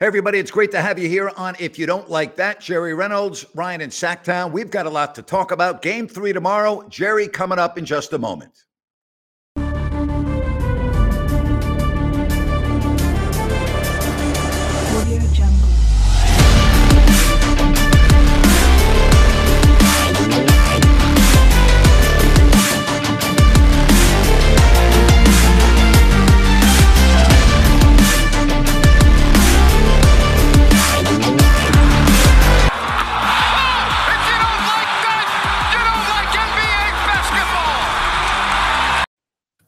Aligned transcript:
Hey, 0.00 0.06
everybody, 0.06 0.40
it's 0.40 0.50
great 0.50 0.72
to 0.72 0.82
have 0.82 0.98
you 0.98 1.08
here 1.08 1.30
on 1.36 1.54
If 1.60 1.78
You 1.78 1.86
Don't 1.86 2.10
Like 2.10 2.34
That. 2.34 2.60
Jerry 2.60 2.94
Reynolds, 2.94 3.46
Ryan 3.54 3.80
in 3.80 3.90
Sacktown. 3.90 4.50
We've 4.50 4.68
got 4.68 4.86
a 4.86 4.90
lot 4.90 5.14
to 5.14 5.22
talk 5.22 5.52
about. 5.52 5.82
Game 5.82 6.08
three 6.08 6.32
tomorrow. 6.32 6.84
Jerry 6.88 7.28
coming 7.28 7.60
up 7.60 7.78
in 7.78 7.84
just 7.84 8.12
a 8.12 8.18
moment. 8.18 8.64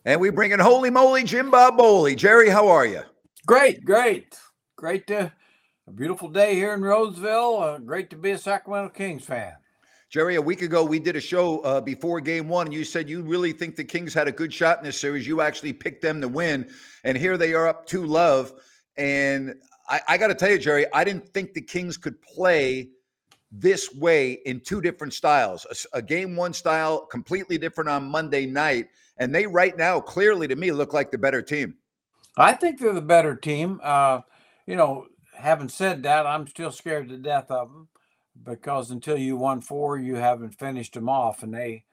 And 0.06 0.20
we 0.20 0.30
bring 0.30 0.52
in 0.52 0.60
Holy 0.60 0.88
Moly 0.88 1.24
Jim 1.24 1.50
Bob 1.50 1.76
Bowley. 1.76 2.14
Jerry, 2.14 2.48
how 2.48 2.68
are 2.68 2.86
you? 2.86 3.02
Great, 3.44 3.84
great. 3.84 4.38
Great 4.76 5.04
to 5.08 5.32
a 5.88 5.90
beautiful 5.90 6.28
day 6.28 6.54
here 6.54 6.74
in 6.74 6.80
Roseville. 6.80 7.58
Uh, 7.58 7.78
great 7.78 8.08
to 8.10 8.16
be 8.16 8.30
a 8.30 8.38
Sacramento 8.38 8.90
Kings 8.90 9.24
fan. 9.24 9.54
Jerry, 10.08 10.36
a 10.36 10.40
week 10.40 10.62
ago 10.62 10.84
we 10.84 11.00
did 11.00 11.16
a 11.16 11.20
show 11.20 11.58
uh, 11.62 11.80
before 11.80 12.20
game 12.20 12.48
one, 12.48 12.68
and 12.68 12.74
you 12.74 12.84
said 12.84 13.08
you 13.08 13.20
really 13.22 13.50
think 13.50 13.74
the 13.74 13.82
Kings 13.82 14.14
had 14.14 14.28
a 14.28 14.32
good 14.32 14.54
shot 14.54 14.78
in 14.78 14.84
this 14.84 15.00
series. 15.00 15.26
You 15.26 15.40
actually 15.40 15.72
picked 15.72 16.02
them 16.02 16.20
to 16.20 16.28
win, 16.28 16.70
and 17.02 17.18
here 17.18 17.36
they 17.36 17.52
are 17.52 17.66
up 17.66 17.84
two 17.84 18.06
love. 18.06 18.52
And 18.96 19.56
I, 19.88 20.02
I 20.06 20.18
got 20.18 20.28
to 20.28 20.36
tell 20.36 20.52
you, 20.52 20.58
Jerry, 20.60 20.86
I 20.94 21.02
didn't 21.02 21.28
think 21.30 21.52
the 21.52 21.60
Kings 21.60 21.96
could 21.96 22.22
play 22.22 22.90
this 23.50 23.92
way 23.92 24.34
in 24.46 24.60
two 24.60 24.80
different 24.80 25.14
styles. 25.14 25.66
A, 25.92 25.98
a 25.98 26.02
game 26.02 26.36
one 26.36 26.52
style, 26.52 27.06
completely 27.06 27.58
different 27.58 27.90
on 27.90 28.04
Monday 28.04 28.46
night 28.46 28.86
and 29.18 29.34
they 29.34 29.46
right 29.46 29.76
now 29.76 30.00
clearly 30.00 30.48
to 30.48 30.56
me 30.56 30.72
look 30.72 30.92
like 30.92 31.10
the 31.10 31.18
better 31.18 31.42
team. 31.42 31.74
I 32.36 32.52
think 32.52 32.78
they're 32.78 32.92
the 32.92 33.00
better 33.00 33.34
team. 33.34 33.80
Uh, 33.82 34.20
you 34.66 34.76
know, 34.76 35.06
having 35.34 35.68
said 35.68 36.02
that, 36.02 36.26
I'm 36.26 36.46
still 36.46 36.70
scared 36.70 37.08
to 37.08 37.16
death 37.16 37.50
of 37.50 37.68
them 37.68 37.88
because 38.42 38.90
until 38.90 39.16
you 39.16 39.36
won 39.36 39.60
four, 39.62 39.98
you 39.98 40.16
haven't 40.16 40.58
finished 40.58 40.94
them 40.94 41.08
off, 41.08 41.42
and 41.42 41.54
they, 41.54 41.84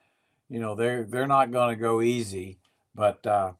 you 0.50 0.60
know, 0.60 0.76
they're 0.76 1.06
they're 1.06 1.28
not 1.28 1.52
going 1.52 1.70
to 1.74 1.82
go 1.82 2.02
easy. 2.02 2.60
But 2.94 3.26
uh, 3.26 3.54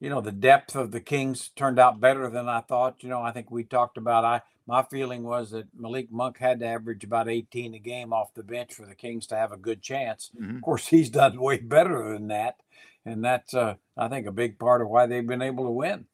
you 0.00 0.08
know, 0.08 0.20
the 0.20 0.32
depth 0.32 0.74
of 0.74 0.90
the 0.90 1.00
Kings 1.00 1.50
turned 1.54 1.78
out 1.78 2.00
better 2.00 2.28
than 2.30 2.48
I 2.48 2.60
thought. 2.60 3.02
You 3.02 3.10
know, 3.10 3.22
I 3.22 3.32
think 3.32 3.50
we 3.50 3.64
talked 3.64 3.98
about. 3.98 4.24
I 4.24 4.42
my 4.66 4.82
feeling 4.84 5.24
was 5.24 5.50
that 5.50 5.66
Malik 5.76 6.10
Monk 6.10 6.38
had 6.38 6.60
to 6.60 6.66
average 6.66 7.04
about 7.04 7.28
18 7.28 7.74
a 7.74 7.78
game 7.78 8.12
off 8.12 8.32
the 8.32 8.44
bench 8.44 8.72
for 8.72 8.86
the 8.86 8.94
Kings 8.94 9.26
to 9.26 9.36
have 9.36 9.52
a 9.52 9.56
good 9.56 9.82
chance. 9.82 10.30
Mm-hmm. 10.40 10.56
Of 10.56 10.62
course, 10.62 10.86
he's 10.86 11.10
done 11.10 11.40
way 11.40 11.58
better 11.58 12.12
than 12.12 12.28
that 12.28 12.56
and 13.04 13.24
that's 13.24 13.54
uh, 13.54 13.74
I 13.96 14.08
think 14.08 14.26
a 14.26 14.32
big 14.32 14.58
part 14.58 14.82
of 14.82 14.88
why 14.88 15.06
they've 15.06 15.26
been 15.26 15.42
able 15.42 15.64
to 15.64 15.70
win. 15.70 16.06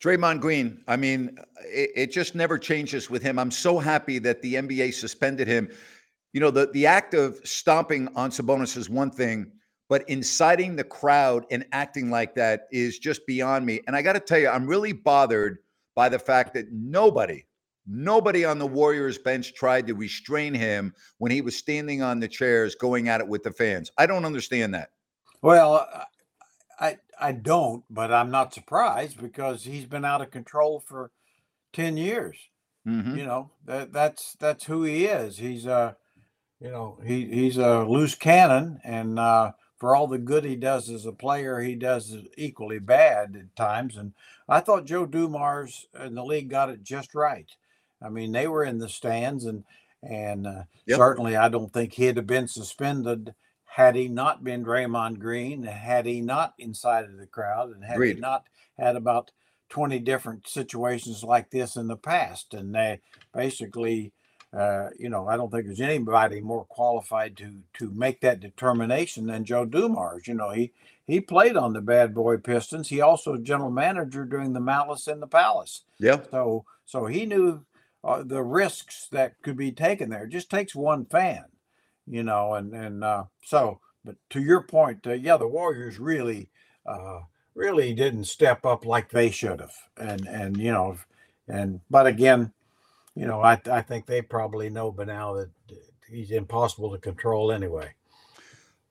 Draymond 0.00 0.40
Green, 0.40 0.82
I 0.86 0.96
mean, 0.96 1.38
it, 1.64 1.90
it, 1.96 2.12
just 2.12 2.34
never 2.34 2.58
changes 2.58 3.08
with 3.08 3.22
him. 3.22 3.38
I'm 3.38 3.50
so 3.50 3.78
happy 3.78 4.18
that 4.18 4.42
the 4.42 4.54
NBA 4.54 4.92
suspended 4.92 5.48
him. 5.48 5.70
You 6.34 6.40
know, 6.40 6.50
the 6.50 6.70
the 6.72 6.84
act 6.86 7.14
of 7.14 7.38
stomping 7.44 8.08
on 8.14 8.30
Sabonis 8.30 8.76
is 8.76 8.90
one 8.90 9.10
thing, 9.10 9.50
but 9.88 10.06
inciting 10.08 10.76
the 10.76 10.84
crowd 10.84 11.46
and 11.50 11.64
acting 11.72 12.10
like 12.10 12.34
that 12.34 12.66
is 12.70 12.98
just 12.98 13.26
beyond 13.26 13.64
me. 13.64 13.80
And 13.86 13.96
I 13.96 14.02
got 14.02 14.14
to 14.14 14.20
tell 14.20 14.38
you, 14.38 14.48
I'm 14.48 14.66
really 14.66 14.92
bothered 14.92 15.58
by 15.94 16.08
the 16.08 16.18
fact 16.18 16.54
that 16.54 16.72
nobody, 16.72 17.44
nobody 17.86 18.44
on 18.44 18.58
the 18.58 18.66
Warriors 18.66 19.16
bench 19.16 19.54
tried 19.54 19.86
to 19.86 19.94
restrain 19.94 20.52
him 20.52 20.92
when 21.18 21.30
he 21.30 21.40
was 21.40 21.56
standing 21.56 22.02
on 22.02 22.20
the 22.20 22.28
chairs 22.28 22.74
going 22.74 23.08
at 23.08 23.20
it 23.20 23.28
with 23.28 23.42
the 23.42 23.52
fans. 23.52 23.90
I 23.96 24.06
don't 24.06 24.24
understand 24.24 24.74
that. 24.74 24.90
Well, 25.44 25.86
I 26.80 26.96
I 27.20 27.32
don't, 27.32 27.84
but 27.90 28.10
I'm 28.10 28.30
not 28.30 28.54
surprised 28.54 29.20
because 29.20 29.64
he's 29.64 29.84
been 29.84 30.06
out 30.06 30.22
of 30.22 30.30
control 30.30 30.80
for 30.80 31.10
ten 31.74 31.98
years. 31.98 32.38
Mm-hmm. 32.88 33.18
You 33.18 33.26
know 33.26 33.50
that 33.66 33.92
that's 33.92 34.38
that's 34.40 34.64
who 34.64 34.84
he 34.84 35.04
is. 35.04 35.36
He's 35.36 35.66
a, 35.66 35.96
you 36.60 36.70
know, 36.70 36.98
he 37.04 37.26
he's 37.26 37.58
a 37.58 37.84
loose 37.84 38.14
cannon, 38.14 38.80
and 38.84 39.18
uh, 39.18 39.52
for 39.76 39.94
all 39.94 40.06
the 40.06 40.16
good 40.16 40.46
he 40.46 40.56
does 40.56 40.88
as 40.88 41.04
a 41.04 41.12
player, 41.12 41.60
he 41.60 41.74
does 41.74 42.16
equally 42.38 42.78
bad 42.78 43.36
at 43.36 43.54
times. 43.54 43.98
And 43.98 44.14
I 44.48 44.60
thought 44.60 44.86
Joe 44.86 45.04
Dumars 45.04 45.86
and 45.92 46.16
the 46.16 46.24
league 46.24 46.48
got 46.48 46.70
it 46.70 46.82
just 46.82 47.14
right. 47.14 47.50
I 48.02 48.08
mean, 48.08 48.32
they 48.32 48.48
were 48.48 48.64
in 48.64 48.78
the 48.78 48.88
stands, 48.88 49.44
and 49.44 49.64
and 50.02 50.46
uh, 50.46 50.62
yep. 50.86 50.96
certainly 50.96 51.36
I 51.36 51.50
don't 51.50 51.70
think 51.70 51.92
he'd 51.92 52.16
have 52.16 52.26
been 52.26 52.48
suspended 52.48 53.34
had 53.74 53.96
he 53.96 54.06
not 54.06 54.44
been 54.44 54.64
Draymond 54.64 55.18
Green, 55.18 55.64
had 55.64 56.06
he 56.06 56.20
not 56.20 56.54
incited 56.60 57.18
the 57.18 57.26
crowd, 57.26 57.74
and 57.74 57.84
had 57.84 57.96
Agreed. 57.96 58.14
he 58.14 58.20
not 58.20 58.44
had 58.78 58.94
about 58.94 59.32
20 59.70 59.98
different 59.98 60.46
situations 60.46 61.24
like 61.24 61.50
this 61.50 61.74
in 61.74 61.88
the 61.88 61.96
past. 61.96 62.54
And 62.54 62.72
they 62.72 63.00
basically, 63.32 64.12
uh, 64.56 64.90
you 64.96 65.08
know, 65.08 65.26
I 65.26 65.36
don't 65.36 65.50
think 65.50 65.66
there's 65.66 65.80
anybody 65.80 66.40
more 66.40 66.64
qualified 66.66 67.36
to 67.38 67.50
to 67.78 67.90
make 67.90 68.20
that 68.20 68.38
determination 68.38 69.26
than 69.26 69.44
Joe 69.44 69.64
Dumars. 69.64 70.28
You 70.28 70.34
know, 70.34 70.50
he 70.50 70.70
he 71.08 71.20
played 71.20 71.56
on 71.56 71.72
the 71.72 71.82
Bad 71.82 72.14
Boy 72.14 72.36
Pistons. 72.36 72.88
He 72.88 73.00
also 73.00 73.36
general 73.38 73.72
manager 73.72 74.24
during 74.24 74.52
the 74.52 74.60
Malice 74.60 75.08
in 75.08 75.18
the 75.18 75.26
Palace. 75.26 75.82
Yeah. 75.98 76.20
So 76.30 76.64
so 76.84 77.06
he 77.06 77.26
knew 77.26 77.64
uh, 78.04 78.22
the 78.24 78.44
risks 78.44 79.08
that 79.10 79.34
could 79.42 79.56
be 79.56 79.72
taken 79.72 80.10
there. 80.10 80.26
It 80.26 80.30
just 80.30 80.48
takes 80.48 80.76
one 80.76 81.06
fan 81.06 81.46
you 82.06 82.22
know, 82.22 82.54
and 82.54 82.74
and 82.74 83.04
uh, 83.04 83.24
so. 83.44 83.80
But 84.04 84.16
to 84.30 84.40
your 84.42 84.62
point, 84.62 85.06
uh, 85.06 85.12
yeah, 85.14 85.38
the 85.38 85.48
Warriors 85.48 85.98
really, 85.98 86.50
uh, 86.86 87.20
really 87.54 87.94
didn't 87.94 88.24
step 88.24 88.66
up 88.66 88.84
like 88.84 89.08
they 89.10 89.30
should 89.30 89.60
have, 89.60 89.74
and 89.96 90.26
and 90.26 90.56
you 90.58 90.72
know, 90.72 90.98
and 91.48 91.80
but 91.90 92.06
again, 92.06 92.52
you 93.14 93.26
know, 93.26 93.40
I 93.40 93.60
I 93.70 93.82
think 93.82 94.06
they 94.06 94.22
probably 94.22 94.68
know 94.70 94.92
by 94.92 95.04
now 95.04 95.34
that 95.34 95.50
he's 96.10 96.30
impossible 96.30 96.90
to 96.92 96.98
control 96.98 97.50
anyway. 97.52 97.94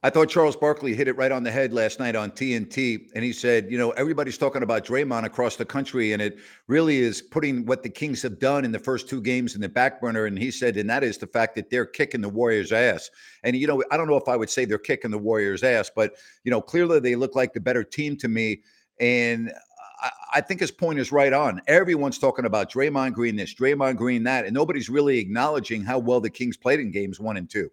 I 0.06 0.09
thought 0.09 0.28
Charles 0.28 0.58
Barkley 0.58 0.94
hit 0.94 1.08
it 1.08 1.16
right 1.16 1.31
on 1.31 1.44
the 1.44 1.52
head 1.52 1.72
last 1.72 1.97
night 1.97 2.14
on 2.14 2.30
TNT. 2.30 3.08
And 3.16 3.24
he 3.24 3.31
said, 3.31 3.72
you 3.72 3.78
know, 3.78 3.91
everybody's 3.91 4.38
talking 4.38 4.62
about 4.62 4.86
Draymond 4.86 5.24
across 5.24 5.56
the 5.56 5.64
country, 5.64 6.12
and 6.12 6.22
it 6.22 6.40
really 6.68 6.97
is 6.97 7.22
putting 7.22 7.66
what 7.66 7.84
the 7.84 7.90
Kings 7.90 8.22
have 8.22 8.38
done 8.38 8.66
in 8.66 8.74
the 8.74 8.80
first 8.80 9.08
two 9.08 9.22
games 9.22 9.56
in 9.56 9.62
the 9.62 9.69
back 9.69 10.02
burner. 10.02 10.25
And 10.25 10.38
he 10.38 10.52
said, 10.52 10.75
and 10.75 10.90
that 10.90 11.06
is 11.06 11.18
the 11.18 11.28
fact 11.28 11.56
that 11.56 11.69
they're 11.69 11.86
kicking 11.86 12.19
the 12.19 12.28
Warriors' 12.28 12.74
ass. 12.74 13.09
And, 13.44 13.56
you 13.56 13.66
know, 13.66 13.81
I 13.92 13.97
don't 13.97 14.08
know 14.08 14.18
if 14.18 14.28
I 14.28 14.36
would 14.36 14.50
say 14.50 14.66
they're 14.66 14.78
kicking 14.78 15.09
the 15.09 15.18
Warriors' 15.18 15.63
ass, 15.63 15.90
but, 15.96 16.16
you 16.44 16.52
know, 16.52 16.62
clearly 16.62 17.00
they 17.00 17.16
look 17.16 17.34
like 17.34 17.53
the 17.53 17.62
better 17.62 17.86
team 17.86 18.18
to 18.18 18.28
me. 18.28 18.62
And 19.00 19.53
I, 20.34 20.42
think 20.42 20.59
his 20.59 20.72
point 20.72 21.00
is 21.00 21.13
right 21.13 21.31
on. 21.31 21.62
Everyone's 21.68 22.19
talking 22.19 22.44
about 22.44 22.69
Draymond 22.69 23.13
Green 23.13 23.38
this, 23.38 23.56
Draymond 23.56 23.96
Green 23.96 24.24
that, 24.24 24.44
and 24.44 24.53
nobody's 24.53 24.90
really 24.90 25.18
acknowledging 25.18 25.81
how 25.81 25.97
well 25.97 26.19
the 26.19 26.30
Kings 26.30 26.58
played 26.58 26.81
in 26.81 26.92
games 26.92 27.22
one 27.22 27.38
and 27.38 27.50
two. 27.50 27.69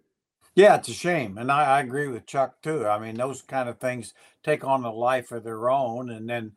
Yeah, 0.55 0.75
it's 0.75 0.89
a 0.89 0.93
shame. 0.93 1.37
And 1.37 1.51
I, 1.51 1.77
I 1.77 1.79
agree 1.81 2.07
with 2.07 2.25
Chuck 2.25 2.61
too. 2.61 2.85
I 2.85 2.99
mean, 2.99 3.15
those 3.15 3.41
kind 3.41 3.69
of 3.69 3.79
things 3.79 4.13
take 4.43 4.65
on 4.65 4.83
a 4.83 4.91
life 4.91 5.31
of 5.31 5.43
their 5.43 5.69
own. 5.69 6.09
And 6.09 6.29
then, 6.29 6.51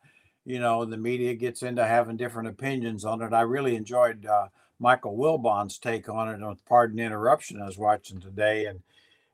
you 0.45 0.59
know, 0.59 0.83
the 0.85 0.97
media 0.97 1.33
gets 1.33 1.63
into 1.63 1.85
having 1.85 2.17
different 2.17 2.49
opinions 2.49 3.05
on 3.05 3.21
it. 3.21 3.33
I 3.33 3.41
really 3.41 3.75
enjoyed 3.75 4.25
uh, 4.25 4.47
Michael 4.79 5.15
Wilbon's 5.15 5.77
take 5.77 6.09
on 6.09 6.27
it 6.29 6.43
on 6.43 6.57
Pardon 6.67 6.99
Interruption 6.99 7.61
I 7.61 7.67
was 7.67 7.77
watching 7.77 8.19
today. 8.19 8.65
And 8.65 8.81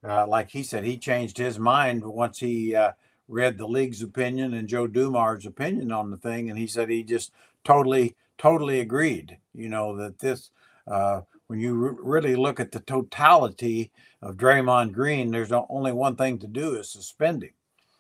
uh, 0.08 0.28
like 0.28 0.52
he 0.52 0.64
said, 0.64 0.84
he 0.84 0.98
changed 0.98 1.38
his 1.38 1.58
mind 1.58 2.04
once 2.06 2.40
he 2.40 2.76
uh, 2.76 2.92
read 3.28 3.58
the 3.58 3.68
league's 3.68 4.04
opinion 4.04 4.54
and 4.54 4.68
Joe 4.68 4.88
Dumars' 4.88 5.46
opinion 5.48 5.92
on 5.92 6.12
the 6.12 6.18
thing. 6.18 6.50
And 6.50 6.60
he 6.60 6.68
said 6.68 6.90
he 6.90 7.04
just 7.04 7.32
totally, 7.64 8.16
totally 8.38 8.80
agreed, 8.80 9.38
you 9.56 9.70
know, 9.70 9.98
that 9.98 10.20
this, 10.20 10.52
uh, 10.88 11.22
when 11.52 11.60
you 11.60 11.74
re- 11.74 11.98
really 12.02 12.36
look 12.38 12.62
at 12.62 12.72
the 12.72 12.80
totality 12.80 13.92
of 14.22 14.38
Draymond 14.38 14.94
Green, 14.94 15.32
there's 15.32 15.52
only 15.52 15.92
one 15.92 16.16
thing 16.16 16.40
to 16.40 16.48
do 16.48 16.76
is 16.76 16.90
suspend 16.90 17.44
him. 17.44 17.50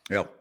Yep. 0.09 0.33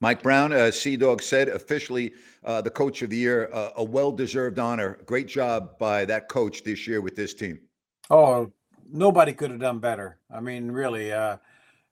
Mike 0.00 0.22
Brown, 0.22 0.54
uh, 0.54 0.70
Sea 0.70 0.96
Dog 0.96 1.22
said, 1.22 1.50
officially 1.50 2.14
uh, 2.44 2.62
the 2.62 2.70
coach 2.70 3.02
of 3.02 3.10
the 3.10 3.16
year, 3.18 3.50
uh, 3.52 3.72
a 3.76 3.84
well 3.84 4.10
deserved 4.10 4.58
honor. 4.58 4.98
Great 5.04 5.28
job 5.28 5.78
by 5.78 6.06
that 6.06 6.30
coach 6.30 6.64
this 6.64 6.86
year 6.86 7.02
with 7.02 7.14
this 7.14 7.34
team. 7.34 7.60
Oh, 8.08 8.50
nobody 8.90 9.34
could 9.34 9.50
have 9.50 9.60
done 9.60 9.78
better. 9.78 10.16
I 10.34 10.40
mean, 10.40 10.72
really, 10.72 11.12
uh, 11.12 11.36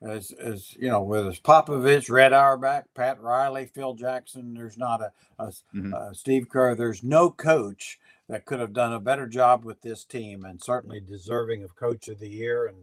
as, 0.01 0.33
as 0.33 0.75
you 0.77 0.89
know, 0.89 1.03
with 1.03 1.43
Popovich, 1.43 2.09
Red 2.09 2.33
Auerbach, 2.33 2.85
Pat 2.95 3.21
Riley, 3.21 3.67
Phil 3.67 3.93
Jackson, 3.93 4.55
there's 4.55 4.79
not 4.79 5.03
a, 5.03 5.13
a, 5.39 5.47
mm-hmm. 5.49 5.93
a 5.93 6.15
Steve 6.15 6.49
Kerr, 6.49 6.75
there's 6.75 7.03
no 7.03 7.31
coach 7.31 7.99
that 8.29 8.47
could 8.47 8.61
have 8.61 8.73
done 8.73 8.93
a 8.93 9.01
better 9.01 9.27
job 9.27 9.65
with 9.65 9.81
this 9.83 10.05
team 10.05 10.45
and 10.45 10.63
certainly 10.63 11.01
deserving 11.01 11.63
of 11.63 11.77
coach 11.77 12.09
of 12.09 12.19
the 12.19 12.29
year. 12.29 12.67
And 12.67 12.77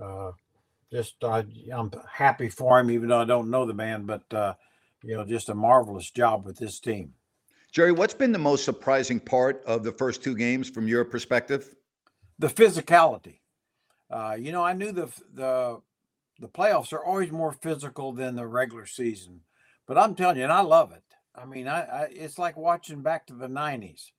uh, 0.00 0.32
just 0.90 1.22
uh, 1.22 1.42
I'm 1.72 1.90
happy 2.10 2.48
for 2.48 2.78
him, 2.78 2.90
even 2.90 3.08
though 3.08 3.20
I 3.20 3.24
don't 3.24 3.50
know 3.50 3.66
the 3.66 3.74
man, 3.74 4.04
but 4.04 4.32
uh, 4.32 4.54
you 5.02 5.16
know, 5.16 5.24
just 5.24 5.48
a 5.48 5.54
marvelous 5.54 6.10
job 6.10 6.44
with 6.44 6.58
this 6.58 6.80
team. 6.80 7.14
Jerry, 7.72 7.92
what's 7.92 8.14
been 8.14 8.32
the 8.32 8.38
most 8.38 8.64
surprising 8.64 9.20
part 9.20 9.62
of 9.64 9.84
the 9.84 9.92
first 9.92 10.24
two 10.24 10.34
games 10.34 10.68
from 10.68 10.88
your 10.88 11.04
perspective? 11.04 11.74
The 12.38 12.48
physicality. 12.48 13.38
Uh, 14.10 14.36
you 14.38 14.50
know, 14.50 14.64
I 14.64 14.72
knew 14.72 14.90
the 14.90 15.08
the 15.32 15.80
the 16.40 16.48
playoffs 16.48 16.92
are 16.92 17.04
always 17.04 17.30
more 17.30 17.52
physical 17.52 18.12
than 18.12 18.34
the 18.34 18.46
regular 18.46 18.86
season, 18.86 19.42
but 19.86 19.98
I'm 19.98 20.14
telling 20.14 20.38
you, 20.38 20.42
and 20.42 20.52
I 20.52 20.62
love 20.62 20.90
it. 20.90 21.04
I 21.34 21.44
mean, 21.44 21.68
I, 21.68 21.82
I 21.82 22.08
it's 22.10 22.38
like 22.38 22.56
watching 22.56 23.02
back 23.02 23.26
to 23.26 23.34
the 23.34 23.46
'90s. 23.46 24.10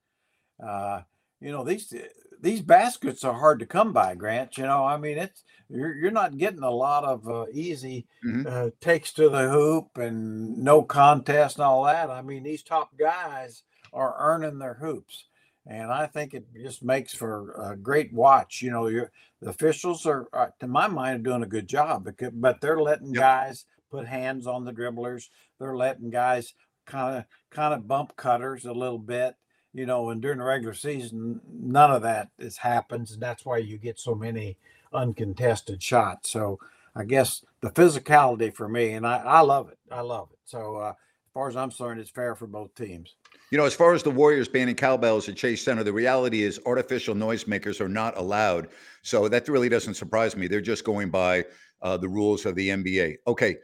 Uh, 0.65 1.01
you 1.39 1.51
know, 1.51 1.63
these 1.63 1.93
these 2.41 2.61
baskets 2.61 3.23
are 3.23 3.33
hard 3.33 3.59
to 3.59 3.65
come 3.65 3.93
by, 3.93 4.15
Grant. 4.15 4.57
You 4.57 4.65
know, 4.65 4.85
I 4.85 4.97
mean, 4.97 5.17
it's 5.17 5.43
you're 5.69 5.95
you're 5.95 6.11
not 6.11 6.37
getting 6.37 6.63
a 6.63 6.69
lot 6.69 7.03
of 7.03 7.27
uh, 7.27 7.45
easy 7.51 8.07
mm-hmm. 8.25 8.47
uh, 8.47 8.69
takes 8.79 9.13
to 9.13 9.29
the 9.29 9.49
hoop 9.49 9.97
and 9.97 10.57
no 10.57 10.81
contest 10.81 11.57
and 11.57 11.65
all 11.65 11.85
that. 11.85 12.09
I 12.09 12.21
mean, 12.21 12.43
these 12.43 12.63
top 12.63 12.89
guys 12.97 13.63
are 13.93 14.15
earning 14.19 14.59
their 14.59 14.75
hoops, 14.75 15.25
and 15.65 15.91
I 15.91 16.07
think 16.07 16.33
it 16.33 16.45
just 16.53 16.83
makes 16.83 17.13
for 17.13 17.71
a 17.71 17.75
great 17.75 18.13
watch. 18.13 18.61
You 18.61 18.71
know, 18.71 18.89
the 18.89 19.09
officials 19.45 20.05
are, 20.05 20.27
are, 20.33 20.47
uh, 20.47 20.51
to 20.59 20.67
my 20.67 20.87
mind, 20.87 21.21
are 21.21 21.29
doing 21.29 21.43
a 21.43 21.47
good 21.47 21.67
job, 21.67 22.05
because, 22.05 22.31
but 22.33 22.61
they're 22.61 22.81
letting 22.81 23.13
yep. 23.13 23.21
guys 23.21 23.65
put 23.89 24.07
hands 24.07 24.47
on 24.47 24.65
the 24.65 24.73
dribblers. 24.73 25.29
They're 25.59 25.75
letting 25.75 26.09
guys 26.09 26.53
kind 26.85 27.17
of 27.17 27.25
kind 27.51 27.73
of 27.73 27.87
bump 27.87 28.15
cutters 28.15 28.65
a 28.65 28.71
little 28.71 28.99
bit 28.99 29.35
you 29.73 29.85
know, 29.85 30.09
and 30.09 30.21
during 30.21 30.39
the 30.39 30.43
regular 30.43 30.73
season, 30.73 31.39
none 31.49 31.91
of 31.91 32.01
that 32.01 32.29
is 32.39 32.57
happens, 32.57 33.11
and 33.11 33.21
that's 33.21 33.45
why 33.45 33.57
you 33.57 33.77
get 33.77 33.99
so 33.99 34.13
many 34.13 34.57
uncontested 34.93 35.81
shots. 35.81 36.29
So 36.29 36.59
I 36.95 37.05
guess 37.05 37.45
the 37.61 37.69
physicality 37.69 38.53
for 38.53 38.67
me, 38.67 38.91
and 38.91 39.07
I, 39.07 39.17
I 39.17 39.39
love 39.41 39.69
it. 39.69 39.77
I 39.89 40.01
love 40.01 40.29
it. 40.31 40.39
So 40.45 40.75
uh, 40.75 40.89
as 40.89 41.33
far 41.33 41.47
as 41.47 41.55
I'm 41.55 41.69
concerned, 41.69 41.99
it's 42.01 42.09
fair 42.09 42.35
for 42.35 42.47
both 42.47 42.75
teams. 42.75 43.15
You 43.51 43.57
know, 43.57 43.65
as 43.65 43.73
far 43.73 43.93
as 43.93 44.03
the 44.03 44.11
Warriors 44.11 44.47
banning 44.47 44.75
cowbells 44.75 45.27
at 45.27 45.35
Chase 45.35 45.63
Center, 45.63 45.83
the 45.83 45.93
reality 45.93 46.43
is 46.43 46.59
artificial 46.65 47.15
noisemakers 47.15 47.81
are 47.81 47.89
not 47.89 48.17
allowed. 48.17 48.69
So 49.01 49.27
that 49.27 49.47
really 49.47 49.69
doesn't 49.69 49.95
surprise 49.95 50.35
me. 50.35 50.47
They're 50.47 50.61
just 50.61 50.85
going 50.85 51.09
by 51.09 51.45
uh, 51.81 51.97
the 51.97 52.07
rules 52.07 52.45
of 52.45 52.55
the 52.55 52.69
NBA. 52.69 53.17
Okay. 53.27 53.57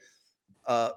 Uh, 0.65 0.89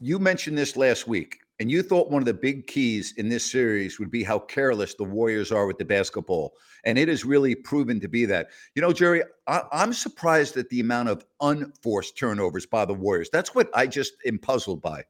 you 0.00 0.18
mentioned 0.18 0.58
this 0.58 0.76
last 0.76 1.08
week. 1.08 1.38
And 1.58 1.70
you 1.70 1.82
thought 1.82 2.10
one 2.10 2.20
of 2.20 2.26
the 2.26 2.34
big 2.34 2.66
keys 2.66 3.14
in 3.16 3.28
this 3.28 3.50
series 3.50 3.98
would 3.98 4.10
be 4.10 4.22
how 4.22 4.38
careless 4.38 4.94
the 4.94 5.04
Warriors 5.04 5.50
are 5.50 5.66
with 5.66 5.78
the 5.78 5.84
basketball. 5.84 6.54
And 6.84 6.98
it 6.98 7.08
has 7.08 7.24
really 7.24 7.54
proven 7.54 7.98
to 8.00 8.08
be 8.08 8.26
that. 8.26 8.48
You 8.74 8.82
know, 8.82 8.92
Jerry, 8.92 9.22
I, 9.46 9.62
am 9.72 9.92
surprised 9.92 10.56
at 10.58 10.68
the 10.68 10.80
amount 10.80 11.08
of 11.08 11.24
unforced 11.40 12.18
turnovers 12.18 12.66
by 12.66 12.84
the 12.84 12.94
Warriors. 12.94 13.30
That's 13.32 13.54
what 13.54 13.70
I 13.74 13.86
just 13.86 14.14
am 14.26 14.38
puzzled 14.38 14.82
by. 14.82 15.04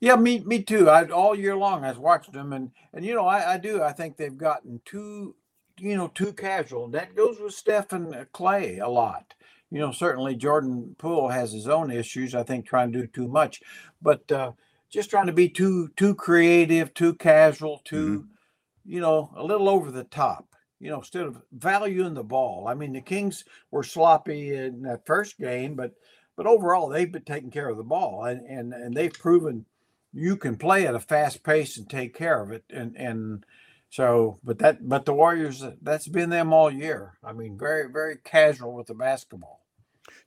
Yeah, 0.00 0.14
me 0.14 0.40
me 0.40 0.62
too. 0.62 0.88
I 0.88 1.06
all 1.08 1.34
year 1.34 1.56
long 1.56 1.84
I've 1.84 1.98
watched 1.98 2.32
them 2.32 2.52
and 2.52 2.70
and 2.92 3.04
you 3.04 3.14
know, 3.14 3.26
I, 3.26 3.54
I 3.54 3.58
do. 3.58 3.82
I 3.82 3.92
think 3.92 4.16
they've 4.16 4.36
gotten 4.36 4.80
too, 4.84 5.34
you 5.80 5.96
know, 5.96 6.06
too 6.08 6.32
casual. 6.32 6.86
That 6.88 7.16
goes 7.16 7.40
with 7.40 7.54
Steph 7.54 7.92
and 7.92 8.14
Klay 8.32 8.80
a 8.80 8.88
lot. 8.88 9.34
You 9.72 9.80
know, 9.80 9.90
certainly 9.90 10.36
Jordan 10.36 10.94
Poole 10.98 11.28
has 11.28 11.52
his 11.52 11.66
own 11.66 11.90
issues, 11.90 12.36
I 12.36 12.44
think, 12.44 12.64
trying 12.64 12.92
to 12.92 13.00
do 13.00 13.06
too 13.08 13.26
much. 13.26 13.60
But 14.00 14.30
uh 14.30 14.52
just 14.90 15.10
trying 15.10 15.26
to 15.26 15.32
be 15.32 15.48
too 15.48 15.88
too 15.96 16.14
creative, 16.14 16.94
too 16.94 17.14
casual, 17.14 17.80
too 17.84 18.20
mm-hmm. 18.20 18.92
you 18.92 19.00
know 19.00 19.32
a 19.36 19.44
little 19.44 19.68
over 19.68 19.90
the 19.90 20.04
top. 20.04 20.46
You 20.80 20.90
know, 20.90 20.98
instead 20.98 21.26
of 21.26 21.42
valuing 21.52 22.14
the 22.14 22.22
ball. 22.22 22.68
I 22.68 22.74
mean, 22.74 22.92
the 22.92 23.00
Kings 23.00 23.44
were 23.72 23.82
sloppy 23.82 24.54
in 24.54 24.82
that 24.82 25.06
first 25.06 25.38
game, 25.38 25.74
but 25.74 25.92
but 26.36 26.46
overall 26.46 26.88
they've 26.88 27.10
been 27.10 27.24
taking 27.24 27.50
care 27.50 27.68
of 27.68 27.76
the 27.76 27.82
ball, 27.82 28.24
and 28.24 28.40
and 28.46 28.72
and 28.72 28.96
they've 28.96 29.12
proven 29.12 29.66
you 30.12 30.36
can 30.36 30.56
play 30.56 30.86
at 30.86 30.94
a 30.94 31.00
fast 31.00 31.42
pace 31.42 31.76
and 31.76 31.90
take 31.90 32.14
care 32.14 32.40
of 32.40 32.52
it, 32.52 32.64
and 32.70 32.96
and 32.96 33.44
so, 33.90 34.38
but 34.44 34.58
that 34.58 34.88
but 34.88 35.04
the 35.04 35.14
Warriors 35.14 35.64
that's 35.82 36.08
been 36.08 36.30
them 36.30 36.52
all 36.52 36.70
year. 36.70 37.18
I 37.24 37.32
mean, 37.32 37.58
very 37.58 37.90
very 37.90 38.16
casual 38.16 38.74
with 38.74 38.86
the 38.86 38.94
basketball. 38.94 39.57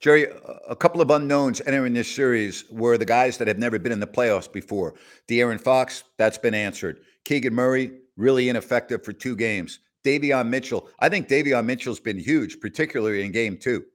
Jerry, 0.02 0.28
a 0.68 0.76
couple 0.76 1.00
of 1.00 1.12
unknowns 1.12 1.62
entering 1.62 1.94
this 1.94 2.14
series 2.14 2.66
were 2.72 2.98
the 2.98 3.06
guys 3.06 3.38
that 3.38 3.48
have 3.48 3.60
never 3.60 3.78
been 3.78 3.92
in 3.92 4.00
the 4.00 4.08
playoffs 4.08 4.52
before. 4.52 4.96
De'Aaron 5.28 5.62
Fox, 5.62 6.04
that's 6.18 6.40
been 6.40 6.56
answered. 6.56 7.02
Keegan 7.24 7.54
Murray, 7.54 7.92
really 8.18 8.50
ineffective 8.50 9.06
for 9.06 9.14
two 9.14 9.36
games. 9.36 9.80
Davion 10.04 10.48
Mitchell, 10.48 10.90
I 11.00 11.10
think 11.10 11.28
Davion 11.28 11.66
Mitchell's 11.66 12.00
been 12.00 12.18
huge, 12.18 12.60
particularly 12.60 13.24
in 13.24 13.32
game 13.32 13.58
two. 13.58 13.86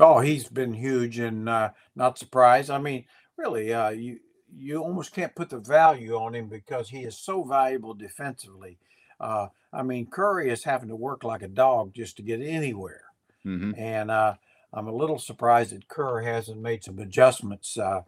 Oh, 0.00 0.18
he's 0.18 0.48
been 0.48 0.74
huge 0.74 1.20
and 1.20 1.48
uh, 1.48 1.70
not 1.94 2.18
surprised. 2.18 2.68
I 2.68 2.78
mean, 2.78 3.04
really, 3.36 3.72
uh, 3.72 3.90
you 3.90 4.18
you 4.54 4.82
almost 4.82 5.14
can't 5.14 5.34
put 5.36 5.48
the 5.48 5.60
value 5.60 6.16
on 6.16 6.34
him 6.34 6.48
because 6.48 6.88
he 6.88 7.04
is 7.04 7.16
so 7.16 7.44
valuable 7.44 7.94
defensively. 7.94 8.78
Uh, 9.20 9.46
I 9.72 9.84
mean, 9.84 10.06
Curry 10.06 10.50
is 10.50 10.64
having 10.64 10.88
to 10.88 10.96
work 10.96 11.22
like 11.22 11.42
a 11.42 11.48
dog 11.48 11.94
just 11.94 12.16
to 12.16 12.22
get 12.22 12.42
anywhere. 12.42 13.04
Mm-hmm. 13.46 13.80
And 13.80 14.10
uh, 14.10 14.34
I'm 14.72 14.88
a 14.88 14.94
little 14.94 15.18
surprised 15.18 15.72
that 15.72 15.88
Kerr 15.88 16.22
hasn't 16.22 16.60
made 16.60 16.84
some 16.84 16.98
adjustments 16.98 17.76
uh, 17.76 18.02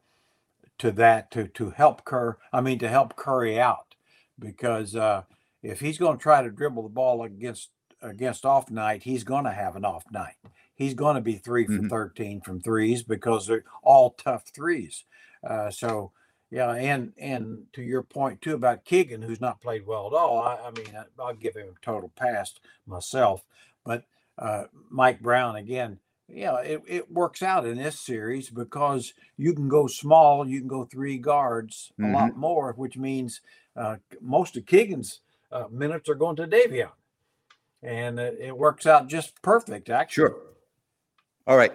to 0.78 0.92
that 0.92 1.30
to 1.32 1.48
to 1.48 1.70
help 1.70 2.04
Kerr. 2.04 2.38
I 2.52 2.60
mean, 2.60 2.78
to 2.80 2.88
help 2.88 3.16
Curry 3.16 3.60
out 3.60 3.94
because 4.38 4.96
uh, 4.96 5.22
if 5.62 5.80
he's 5.80 5.98
going 5.98 6.18
to 6.18 6.22
try 6.22 6.42
to 6.42 6.50
dribble 6.50 6.82
the 6.82 6.88
ball 6.88 7.22
against 7.24 7.70
against 8.02 8.44
off 8.44 8.70
night, 8.70 9.02
he's 9.02 9.24
going 9.24 9.44
to 9.44 9.52
have 9.52 9.76
an 9.76 9.84
off 9.84 10.04
night. 10.10 10.34
He's 10.74 10.94
going 10.94 11.14
to 11.14 11.20
be 11.20 11.36
3 11.36 11.66
for 11.66 11.72
mm-hmm. 11.72 11.88
13 11.88 12.40
from 12.40 12.60
threes 12.60 13.02
because 13.04 13.46
they're 13.46 13.64
all 13.82 14.10
tough 14.10 14.44
threes. 14.52 15.04
Uh, 15.48 15.70
so 15.70 16.12
yeah, 16.50 16.70
and 16.72 17.12
and 17.18 17.64
to 17.72 17.82
your 17.82 18.02
point 18.02 18.40
too 18.40 18.54
about 18.54 18.84
Keegan, 18.84 19.22
who's 19.22 19.40
not 19.40 19.60
played 19.60 19.86
well 19.86 20.06
at 20.06 20.12
all. 20.12 20.40
I, 20.40 20.56
I 20.56 20.70
mean, 20.70 20.94
I, 20.96 21.04
will 21.24 21.34
give 21.34 21.54
him 21.54 21.68
a 21.68 21.84
total 21.84 22.12
pass 22.16 22.54
myself, 22.86 23.42
but 23.84 24.04
uh, 24.38 24.64
Mike 24.90 25.20
Brown 25.20 25.56
again 25.56 25.98
yeah, 26.28 26.58
it, 26.60 26.82
it 26.86 27.12
works 27.12 27.42
out 27.42 27.66
in 27.66 27.76
this 27.76 28.00
series 28.00 28.48
because 28.48 29.12
you 29.36 29.52
can 29.52 29.68
go 29.68 29.86
small, 29.86 30.46
you 30.48 30.58
can 30.58 30.68
go 30.68 30.84
three 30.84 31.18
guards 31.18 31.92
a 31.98 32.02
mm-hmm. 32.02 32.14
lot 32.14 32.36
more, 32.36 32.72
which 32.76 32.96
means 32.96 33.40
uh, 33.76 33.96
most 34.20 34.56
of 34.56 34.64
Keegan's 34.64 35.20
uh, 35.52 35.64
minutes 35.70 36.08
are 36.08 36.14
going 36.14 36.36
to 36.36 36.46
Davion. 36.46 36.90
And 37.82 38.18
it, 38.18 38.38
it 38.40 38.56
works 38.56 38.86
out 38.86 39.08
just 39.08 39.40
perfect, 39.42 39.90
actually. 39.90 40.28
Sure. 40.28 40.36
All 41.46 41.56
right. 41.56 41.72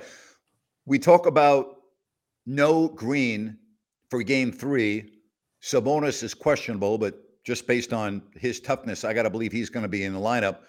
We 0.85 0.97
talk 0.97 1.27
about 1.27 1.77
no 2.47 2.87
green 2.87 3.57
for 4.09 4.23
game 4.23 4.51
three. 4.51 5.13
Sabonis 5.61 6.23
is 6.23 6.33
questionable, 6.33 6.97
but 6.97 7.21
just 7.43 7.67
based 7.67 7.93
on 7.93 8.23
his 8.35 8.59
toughness, 8.59 9.03
I 9.03 9.13
got 9.13 9.23
to 9.23 9.29
believe 9.29 9.51
he's 9.51 9.69
going 9.69 9.83
to 9.83 9.89
be 9.89 10.03
in 10.03 10.13
the 10.13 10.19
lineup 10.19 10.59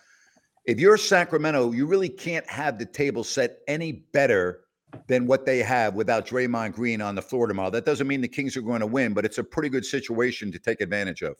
if 0.71 0.79
you're 0.79 0.97
Sacramento, 0.97 1.73
you 1.73 1.85
really 1.85 2.09
can't 2.09 2.49
have 2.49 2.79
the 2.79 2.87
table 2.87 3.25
set 3.25 3.59
any 3.67 4.05
better 4.13 4.61
than 5.09 5.27
what 5.27 5.45
they 5.45 5.59
have 5.59 5.95
without 5.95 6.25
Draymond 6.25 6.75
Green 6.75 7.03
on 7.03 7.17
the 7.17 7.23
floor 7.23 7.49
tomorrow. 7.49 7.71
That 7.71 7.85
doesn't 7.85 8.07
mean 8.07 8.21
the 8.21 8.29
Kings 8.29 8.57
are 8.57 8.63
going 8.63 8.79
to 8.79 8.87
win, 8.87 9.13
but 9.13 9.25
it's 9.25 9.39
a 9.39 9.45
pretty 9.45 9.69
good 9.69 9.85
situation 9.85 10.53
to 10.53 10.61
take 10.61 10.81
advantage 10.81 11.23
of. 11.23 11.35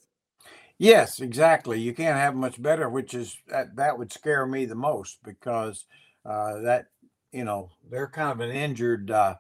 Yes, 0.79 1.21
exactly. 1.21 1.79
You 1.79 1.95
can't 1.95 2.19
have 2.19 2.35
much 2.35 2.61
better, 2.61 2.89
which 2.89 3.15
is 3.15 3.37
that, 3.47 3.77
that 3.77 3.97
would 3.97 4.13
scare 4.13 4.47
me 4.47 4.65
the 4.65 4.75
most 4.75 5.19
because 5.23 5.85
uh, 6.25 6.59
that 6.63 6.87
you 7.31 7.45
know 7.45 7.71
they're 7.89 8.09
kind 8.09 8.33
of 8.33 8.41
an 8.41 8.51
injured 8.51 9.13
uh, 9.13 9.37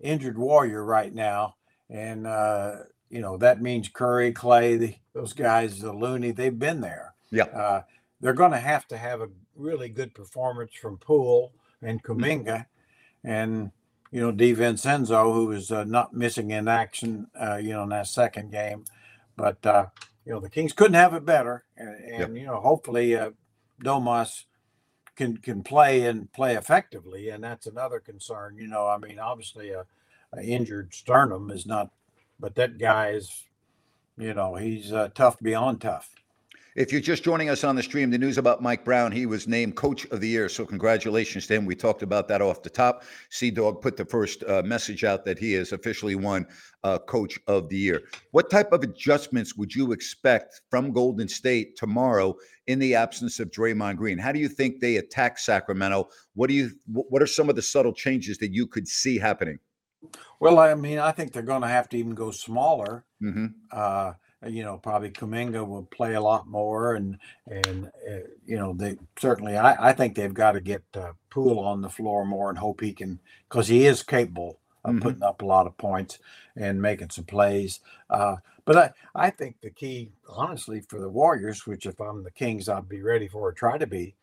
injured 0.00 0.38
warrior 0.38 0.84
right 0.84 1.14
now, 1.14 1.54
and 1.88 2.26
uh, 2.26 2.78
you 3.10 3.20
know 3.20 3.36
that 3.36 3.62
means 3.62 3.88
Curry, 3.88 4.32
Klay, 4.32 4.76
the, 4.76 4.94
those 5.12 5.34
guys, 5.34 5.78
the 5.78 5.92
Looney, 5.92 6.32
they've 6.32 6.58
been 6.58 6.80
there. 6.80 7.14
Yeah. 7.30 7.82
Uh, 8.14 8.24
they're 8.24 8.32
going 8.32 8.52
to 8.52 8.58
have 8.58 8.86
to 8.88 8.96
have 8.96 9.20
a 9.20 9.28
really 9.56 9.88
good 9.88 10.14
performance 10.14 10.72
from 10.74 10.98
Poole 10.98 11.52
and 11.82 12.02
mm-hmm. 12.02 12.20
Kuminga, 12.20 12.66
and 13.22 13.70
you 14.10 14.20
know 14.20 14.32
DiVincenzo, 14.32 15.32
who 15.32 15.52
is 15.52 15.70
uh, 15.70 15.84
not 15.84 16.14
missing 16.14 16.50
in 16.50 16.68
action, 16.68 17.26
uh, 17.38 17.56
you 17.56 17.70
know, 17.70 17.82
in 17.82 17.90
that 17.90 18.06
second 18.06 18.52
game. 18.52 18.84
But 19.36 19.64
uh, 19.66 19.86
you 20.24 20.32
know 20.32 20.40
the 20.40 20.50
Kings 20.50 20.72
couldn't 20.72 20.94
have 20.94 21.14
it 21.14 21.24
better, 21.24 21.64
and, 21.76 21.88
and 21.88 22.18
yep. 22.18 22.30
you 22.34 22.46
know 22.46 22.60
hopefully 22.60 23.16
uh, 23.16 23.30
Domas 23.82 24.44
can 25.16 25.36
can 25.38 25.62
play 25.62 26.06
and 26.06 26.32
play 26.32 26.56
effectively, 26.56 27.28
and 27.28 27.42
that's 27.42 27.66
another 27.66 28.00
concern. 28.00 28.56
You 28.58 28.68
know, 28.68 28.86
I 28.86 28.98
mean, 28.98 29.18
obviously 29.18 29.70
a, 29.70 29.84
a 30.32 30.42
injured 30.42 30.94
sternum 30.94 31.50
is 31.50 31.66
not, 31.66 31.90
but 32.38 32.54
that 32.56 32.78
guy 32.78 33.10
is, 33.10 33.44
you 34.16 34.34
know, 34.34 34.54
he's 34.54 34.92
uh, 34.92 35.08
tough 35.14 35.38
beyond 35.40 35.80
tough. 35.80 36.10
If 36.74 36.90
you're 36.90 37.00
just 37.00 37.22
joining 37.22 37.50
us 37.50 37.62
on 37.62 37.76
the 37.76 37.84
stream, 37.84 38.10
the 38.10 38.18
news 38.18 38.36
about 38.36 38.60
Mike 38.60 38.84
Brown, 38.84 39.12
he 39.12 39.26
was 39.26 39.46
named 39.46 39.76
Coach 39.76 40.06
of 40.06 40.20
the 40.20 40.26
Year. 40.26 40.48
So 40.48 40.66
congratulations 40.66 41.46
to 41.46 41.54
him. 41.54 41.66
We 41.66 41.76
talked 41.76 42.02
about 42.02 42.26
that 42.26 42.42
off 42.42 42.64
the 42.64 42.70
top. 42.70 43.04
Sea 43.30 43.52
Dog 43.52 43.80
put 43.80 43.96
the 43.96 44.04
first 44.04 44.42
uh, 44.42 44.60
message 44.64 45.04
out 45.04 45.24
that 45.24 45.38
he 45.38 45.52
has 45.52 45.70
officially 45.70 46.16
won 46.16 46.48
uh, 46.82 46.98
Coach 46.98 47.38
of 47.46 47.68
the 47.68 47.76
Year. 47.76 48.02
What 48.32 48.50
type 48.50 48.72
of 48.72 48.82
adjustments 48.82 49.54
would 49.54 49.72
you 49.72 49.92
expect 49.92 50.62
from 50.68 50.90
Golden 50.90 51.28
State 51.28 51.76
tomorrow 51.76 52.34
in 52.66 52.80
the 52.80 52.96
absence 52.96 53.38
of 53.38 53.52
Draymond 53.52 53.96
Green? 53.96 54.18
How 54.18 54.32
do 54.32 54.40
you 54.40 54.48
think 54.48 54.80
they 54.80 54.96
attack 54.96 55.38
Sacramento? 55.38 56.08
What 56.34 56.48
do 56.48 56.54
you? 56.54 56.72
What 56.88 57.22
are 57.22 57.28
some 57.28 57.48
of 57.48 57.54
the 57.54 57.62
subtle 57.62 57.92
changes 57.92 58.38
that 58.38 58.52
you 58.52 58.66
could 58.66 58.88
see 58.88 59.16
happening? 59.16 59.60
Well, 60.40 60.58
I 60.58 60.74
mean, 60.74 60.98
I 60.98 61.12
think 61.12 61.32
they're 61.32 61.42
going 61.42 61.62
to 61.62 61.68
have 61.68 61.88
to 61.90 61.96
even 61.96 62.16
go 62.16 62.32
smaller. 62.32 63.04
Mm-hmm. 63.22 63.46
Uh, 63.70 64.14
you 64.46 64.62
know, 64.62 64.78
probably 64.78 65.10
Kuminga 65.10 65.66
will 65.66 65.84
play 65.84 66.14
a 66.14 66.20
lot 66.20 66.46
more, 66.46 66.94
and 66.94 67.18
and 67.46 67.90
uh, 68.08 68.26
you 68.46 68.56
know, 68.56 68.72
they 68.74 68.96
certainly. 69.18 69.56
I, 69.56 69.90
I 69.90 69.92
think 69.92 70.14
they've 70.14 70.32
got 70.32 70.52
to 70.52 70.60
get 70.60 70.82
uh, 70.94 71.12
Poole 71.30 71.58
on 71.60 71.82
the 71.82 71.88
floor 71.88 72.24
more 72.24 72.50
and 72.50 72.58
hope 72.58 72.80
he 72.80 72.92
can, 72.92 73.20
because 73.48 73.68
he 73.68 73.86
is 73.86 74.02
capable 74.02 74.58
of 74.84 74.94
mm-hmm. 74.94 75.02
putting 75.02 75.22
up 75.22 75.42
a 75.42 75.46
lot 75.46 75.66
of 75.66 75.76
points 75.78 76.18
and 76.56 76.80
making 76.80 77.10
some 77.10 77.24
plays. 77.24 77.80
Uh, 78.10 78.36
but 78.64 78.76
I, 78.76 78.90
I 79.14 79.30
think 79.30 79.60
the 79.60 79.70
key, 79.70 80.12
honestly, 80.28 80.80
for 80.80 81.00
the 81.00 81.08
Warriors, 81.08 81.66
which 81.66 81.86
if 81.86 82.00
I'm 82.00 82.22
the 82.22 82.30
Kings, 82.30 82.68
I'd 82.68 82.88
be 82.88 83.02
ready 83.02 83.28
for 83.28 83.48
or 83.48 83.52
try 83.52 83.78
to 83.78 83.86
be, 83.86 84.14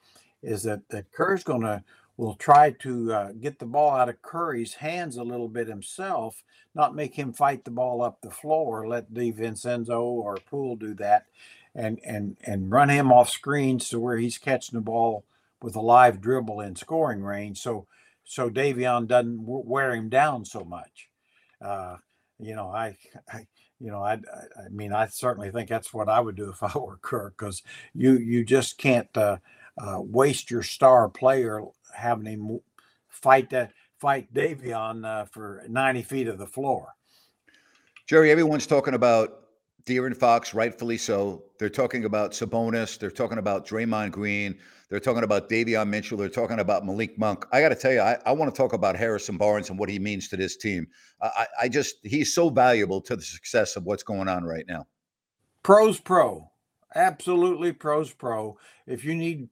is 0.41 0.63
that 0.63 0.87
that 0.89 1.11
Kerr's 1.11 1.43
going 1.43 1.61
to 1.61 1.83
will 2.21 2.35
try 2.35 2.69
to 2.69 3.11
uh, 3.11 3.31
get 3.31 3.57
the 3.57 3.65
ball 3.65 3.95
out 3.95 4.07
of 4.07 4.21
Curry's 4.21 4.75
hands 4.75 5.17
a 5.17 5.23
little 5.23 5.47
bit 5.47 5.67
himself, 5.67 6.43
not 6.75 6.93
make 6.93 7.15
him 7.15 7.33
fight 7.33 7.65
the 7.65 7.71
ball 7.71 8.03
up 8.03 8.21
the 8.21 8.29
floor. 8.29 8.87
Let 8.87 9.11
DiVincenzo 9.11 9.99
or 9.99 10.37
Poole 10.37 10.75
do 10.75 10.93
that, 10.95 11.25
and 11.73 11.99
and 12.05 12.37
and 12.45 12.69
run 12.69 12.89
him 12.89 13.11
off 13.11 13.31
screens 13.31 13.89
to 13.89 13.99
where 13.99 14.17
he's 14.17 14.37
catching 14.37 14.77
the 14.77 14.83
ball 14.83 15.25
with 15.63 15.75
a 15.75 15.81
live 15.81 16.21
dribble 16.21 16.61
in 16.61 16.75
scoring 16.75 17.23
range. 17.23 17.59
So 17.59 17.87
so 18.23 18.51
Davion 18.51 19.07
doesn't 19.07 19.39
wear 19.43 19.95
him 19.95 20.07
down 20.07 20.45
so 20.45 20.63
much. 20.63 21.09
Uh, 21.59 21.95
you 22.37 22.55
know, 22.55 22.69
I, 22.69 22.97
I 23.33 23.47
you 23.79 23.89
know, 23.89 24.03
I, 24.03 24.13
I 24.13 24.69
mean, 24.69 24.93
I 24.93 25.07
certainly 25.07 25.49
think 25.49 25.69
that's 25.69 25.91
what 25.91 26.07
I 26.07 26.19
would 26.19 26.35
do 26.35 26.51
if 26.51 26.61
I 26.75 26.77
were 26.77 26.99
Kirk, 27.01 27.35
because 27.35 27.63
you 27.95 28.19
you 28.19 28.45
just 28.45 28.77
can't 28.77 29.09
uh, 29.17 29.37
uh, 29.75 29.97
waste 29.99 30.51
your 30.51 30.61
star 30.61 31.09
player 31.09 31.63
having 31.93 32.25
him 32.25 32.59
fight 33.09 33.49
that 33.51 33.73
fight 33.99 34.33
Davion 34.33 35.05
uh, 35.05 35.25
for 35.25 35.63
90 35.69 36.01
feet 36.03 36.27
of 36.27 36.37
the 36.37 36.47
floor. 36.47 36.93
Jerry, 38.07 38.31
everyone's 38.31 38.65
talking 38.65 38.95
about 38.95 39.41
De'Aaron 39.85 40.15
Fox, 40.15 40.53
rightfully 40.53 40.97
so. 40.97 41.43
They're 41.59 41.69
talking 41.69 42.05
about 42.05 42.31
Sabonis. 42.31 42.97
They're 42.97 43.11
talking 43.11 43.37
about 43.37 43.67
Draymond 43.67 44.11
Green. 44.11 44.57
They're 44.89 44.99
talking 44.99 45.23
about 45.23 45.49
Davion 45.49 45.87
Mitchell. 45.87 46.17
They're 46.17 46.29
talking 46.29 46.59
about 46.59 46.85
Malik 46.85 47.17
Monk. 47.17 47.45
I 47.51 47.61
got 47.61 47.69
to 47.69 47.75
tell 47.75 47.93
you, 47.93 48.01
I, 48.01 48.17
I 48.25 48.31
want 48.33 48.53
to 48.53 48.57
talk 48.57 48.73
about 48.73 48.95
Harrison 48.97 49.37
Barnes 49.37 49.69
and 49.69 49.79
what 49.79 49.89
he 49.89 49.99
means 49.99 50.27
to 50.29 50.37
this 50.37 50.57
team. 50.57 50.87
I, 51.21 51.47
I 51.61 51.69
just, 51.69 51.95
he's 52.03 52.33
so 52.33 52.49
valuable 52.49 53.01
to 53.01 53.15
the 53.15 53.21
success 53.21 53.75
of 53.75 53.85
what's 53.85 54.03
going 54.03 54.27
on 54.27 54.43
right 54.43 54.65
now. 54.67 54.85
Pros 55.63 55.99
pro. 55.99 56.51
Absolutely 56.95 57.71
pros 57.71 58.11
pro. 58.11 58.57
If 58.85 59.05
you 59.05 59.15
need 59.15 59.47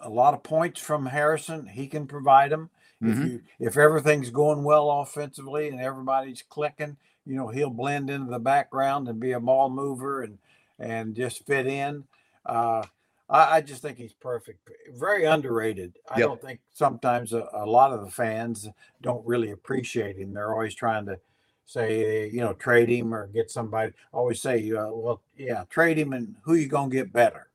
a 0.00 0.08
lot 0.08 0.34
of 0.34 0.42
points 0.42 0.80
from 0.80 1.06
Harrison. 1.06 1.66
He 1.66 1.86
can 1.86 2.06
provide 2.06 2.50
them. 2.50 2.70
Mm-hmm. 3.02 3.22
If 3.22 3.30
you 3.30 3.40
if 3.58 3.76
everything's 3.76 4.30
going 4.30 4.62
well 4.62 4.90
offensively 4.90 5.68
and 5.68 5.80
everybody's 5.80 6.42
clicking, 6.42 6.96
you 7.24 7.34
know 7.34 7.48
he'll 7.48 7.70
blend 7.70 8.10
into 8.10 8.30
the 8.30 8.38
background 8.38 9.08
and 9.08 9.18
be 9.18 9.32
a 9.32 9.40
ball 9.40 9.70
mover 9.70 10.22
and 10.22 10.38
and 10.78 11.14
just 11.14 11.46
fit 11.46 11.66
in. 11.66 12.04
Uh, 12.44 12.84
I, 13.28 13.56
I, 13.56 13.60
just 13.60 13.82
think 13.82 13.98
he's 13.98 14.14
perfect. 14.14 14.68
Very 14.94 15.24
underrated. 15.24 15.98
I 16.08 16.18
yep. 16.18 16.28
don't 16.28 16.42
think 16.42 16.60
sometimes 16.72 17.32
a, 17.34 17.48
a, 17.52 17.66
lot 17.66 17.92
of 17.92 18.02
the 18.02 18.10
fans 18.10 18.66
don't 19.02 19.24
really 19.26 19.50
appreciate 19.50 20.16
him. 20.16 20.32
They're 20.32 20.52
always 20.52 20.74
trying 20.74 21.04
to 21.06 21.20
say, 21.66 22.28
you 22.30 22.40
know, 22.40 22.54
trade 22.54 22.88
him 22.88 23.14
or 23.14 23.28
get 23.28 23.50
somebody. 23.50 23.92
always 24.12 24.42
say, 24.42 24.72
uh, 24.72 24.88
well, 24.88 25.22
yeah, 25.36 25.64
trade 25.70 25.98
him 25.98 26.12
and 26.12 26.34
who 26.42 26.54
you 26.54 26.66
gonna 26.66 26.90
get 26.90 27.12
better. 27.12 27.48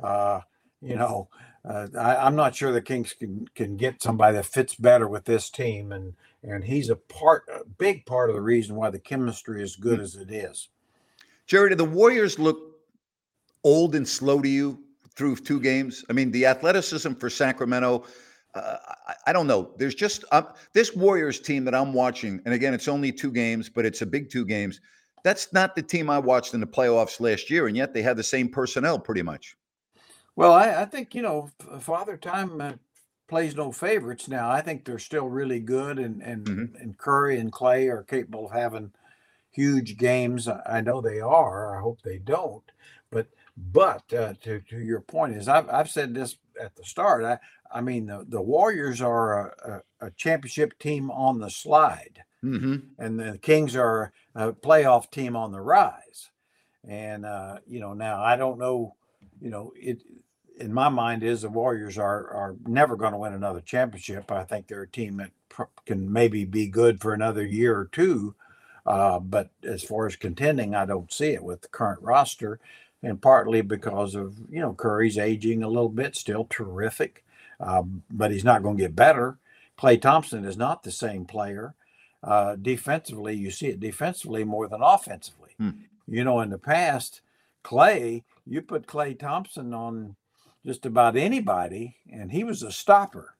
Uh, 0.00 0.40
you 0.80 0.94
know, 0.94 1.28
uh, 1.68 1.88
I, 1.98 2.26
am 2.26 2.36
not 2.36 2.54
sure 2.54 2.72
the 2.72 2.80
Kings 2.80 3.12
can 3.12 3.48
can 3.54 3.76
get 3.76 4.02
somebody 4.02 4.36
that 4.36 4.46
fits 4.46 4.76
better 4.76 5.08
with 5.08 5.24
this 5.24 5.50
team, 5.50 5.92
and 5.92 6.14
and 6.44 6.62
he's 6.62 6.90
a 6.90 6.96
part, 6.96 7.44
a 7.52 7.64
big 7.64 8.06
part 8.06 8.30
of 8.30 8.36
the 8.36 8.42
reason 8.42 8.76
why 8.76 8.90
the 8.90 9.00
chemistry 9.00 9.62
is 9.62 9.74
good 9.74 9.98
as 9.98 10.14
it 10.14 10.30
is. 10.30 10.68
Jerry, 11.46 11.70
do 11.70 11.74
the 11.74 11.84
Warriors 11.84 12.38
look 12.38 12.78
old 13.64 13.96
and 13.96 14.06
slow 14.06 14.40
to 14.40 14.48
you 14.48 14.78
through 15.16 15.36
two 15.36 15.60
games? 15.60 16.04
I 16.08 16.12
mean, 16.12 16.30
the 16.30 16.46
athleticism 16.46 17.14
for 17.14 17.28
Sacramento. 17.28 18.04
Uh, 18.54 18.76
I, 19.08 19.14
I, 19.26 19.32
don't 19.34 19.46
know. 19.46 19.74
There's 19.76 19.94
just 19.94 20.24
um, 20.32 20.46
this 20.72 20.94
Warriors 20.94 21.40
team 21.40 21.64
that 21.66 21.74
I'm 21.74 21.92
watching, 21.92 22.40
and 22.46 22.54
again, 22.54 22.72
it's 22.72 22.88
only 22.88 23.12
two 23.12 23.30
games, 23.30 23.68
but 23.68 23.84
it's 23.84 24.00
a 24.00 24.06
big 24.06 24.30
two 24.30 24.46
games. 24.46 24.80
That's 25.24 25.52
not 25.52 25.74
the 25.74 25.82
team 25.82 26.08
I 26.08 26.18
watched 26.18 26.54
in 26.54 26.60
the 26.60 26.66
playoffs 26.66 27.20
last 27.20 27.50
year, 27.50 27.66
and 27.66 27.76
yet 27.76 27.92
they 27.92 28.02
have 28.02 28.16
the 28.16 28.22
same 28.22 28.48
personnel 28.48 28.98
pretty 28.98 29.22
much. 29.22 29.56
Well, 30.36 30.52
I, 30.52 30.82
I 30.82 30.84
think 30.84 31.14
you 31.14 31.22
know 31.22 31.50
Father 31.80 32.16
Time 32.18 32.60
uh, 32.60 32.72
plays 33.26 33.56
no 33.56 33.72
favorites 33.72 34.28
now. 34.28 34.50
I 34.50 34.60
think 34.60 34.84
they're 34.84 34.98
still 34.98 35.28
really 35.28 35.60
good, 35.60 35.98
and 35.98 36.22
and 36.22 36.44
mm-hmm. 36.44 36.76
and 36.76 36.98
Curry 36.98 37.40
and 37.40 37.50
Klay 37.50 37.90
are 37.90 38.02
capable 38.02 38.46
of 38.46 38.52
having 38.52 38.92
huge 39.50 39.96
games. 39.96 40.46
I 40.48 40.82
know 40.82 41.00
they 41.00 41.20
are. 41.20 41.76
I 41.76 41.80
hope 41.80 42.02
they 42.02 42.18
don't. 42.18 42.62
But 43.10 43.28
but 43.56 44.12
uh, 44.12 44.34
to 44.42 44.60
to 44.60 44.78
your 44.78 45.00
point 45.00 45.34
is 45.34 45.48
I've 45.48 45.68
I've 45.70 45.90
said 45.90 46.14
this 46.14 46.36
at 46.60 46.76
the 46.76 46.84
start. 46.84 47.24
I 47.24 47.38
I 47.72 47.80
mean 47.80 48.06
the 48.06 48.26
the 48.28 48.42
Warriors 48.42 49.00
are 49.00 49.48
a, 49.48 49.82
a, 50.00 50.06
a 50.08 50.10
championship 50.12 50.78
team 50.78 51.10
on 51.10 51.40
the 51.40 51.50
slide, 51.50 52.22
mm-hmm. 52.44 52.76
and 52.98 53.18
the 53.18 53.38
Kings 53.38 53.74
are 53.74 54.12
a 54.34 54.52
playoff 54.52 55.10
team 55.10 55.34
on 55.34 55.50
the 55.50 55.62
rise. 55.62 56.30
And 56.86 57.24
uh, 57.24 57.58
you 57.66 57.80
know 57.80 57.94
now 57.94 58.22
I 58.22 58.36
don't 58.36 58.58
know. 58.58 58.94
You 59.40 59.50
know 59.50 59.72
it 59.74 60.02
in 60.58 60.72
my 60.72 60.88
mind 60.88 61.22
is 61.22 61.42
the 61.42 61.48
Warriors 61.48 61.98
are 61.98 62.28
are 62.28 62.56
never 62.66 62.96
going 62.96 63.12
to 63.12 63.18
win 63.18 63.34
another 63.34 63.60
championship. 63.60 64.30
I 64.32 64.44
think 64.44 64.66
they're 64.66 64.82
a 64.82 64.88
team 64.88 65.18
that 65.18 65.30
pr- 65.48 65.64
can 65.84 66.12
maybe 66.12 66.44
be 66.44 66.66
good 66.66 67.00
for 67.00 67.12
another 67.12 67.44
year 67.44 67.78
or 67.78 67.86
two, 67.86 68.34
uh, 68.86 69.18
but 69.18 69.50
as 69.62 69.82
far 69.82 70.06
as 70.06 70.16
contending, 70.16 70.74
I 70.74 70.86
don't 70.86 71.12
see 71.12 71.30
it 71.30 71.44
with 71.44 71.62
the 71.62 71.68
current 71.68 72.02
roster, 72.02 72.58
and 73.02 73.20
partly 73.20 73.60
because 73.60 74.14
of 74.14 74.36
you 74.50 74.60
know 74.60 74.74
Curry's 74.74 75.18
aging 75.18 75.62
a 75.62 75.68
little 75.68 75.88
bit, 75.88 76.16
still 76.16 76.46
terrific, 76.48 77.24
uh, 77.60 77.82
but 78.10 78.30
he's 78.30 78.44
not 78.44 78.62
going 78.62 78.76
to 78.76 78.82
get 78.82 78.96
better. 78.96 79.38
Klay 79.78 80.00
Thompson 80.00 80.44
is 80.44 80.56
not 80.56 80.82
the 80.82 80.90
same 80.90 81.26
player. 81.26 81.74
Uh, 82.22 82.56
defensively, 82.56 83.34
you 83.34 83.50
see 83.50 83.68
it 83.68 83.78
defensively 83.78 84.42
more 84.42 84.68
than 84.68 84.80
offensively. 84.82 85.50
Hmm. 85.58 85.70
You 86.08 86.24
know, 86.24 86.40
in 86.40 86.50
the 86.50 86.58
past, 86.58 87.20
Klay, 87.62 88.22
you 88.46 88.62
put 88.62 88.86
Klay 88.86 89.18
Thompson 89.18 89.74
on 89.74 90.16
just 90.66 90.84
about 90.84 91.16
anybody, 91.16 91.96
and 92.12 92.30
he 92.30 92.42
was 92.42 92.62
a 92.62 92.72
stopper. 92.72 93.34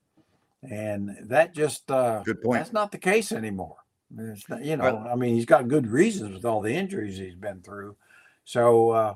And 0.63 1.15
that 1.23 1.53
just 1.53 1.91
uh, 1.91 2.23
good 2.23 2.41
point. 2.41 2.59
That's 2.59 2.73
not 2.73 2.91
the 2.91 2.97
case 2.97 3.31
anymore. 3.31 3.75
Not, 4.09 4.63
you 4.63 4.77
know, 4.77 5.05
I 5.11 5.15
mean, 5.15 5.35
he's 5.35 5.45
got 5.45 5.67
good 5.67 5.87
reasons 5.87 6.33
with 6.33 6.45
all 6.45 6.61
the 6.61 6.73
injuries 6.73 7.17
he's 7.17 7.35
been 7.35 7.61
through. 7.61 7.97
So, 8.45 8.91
uh, 8.91 9.15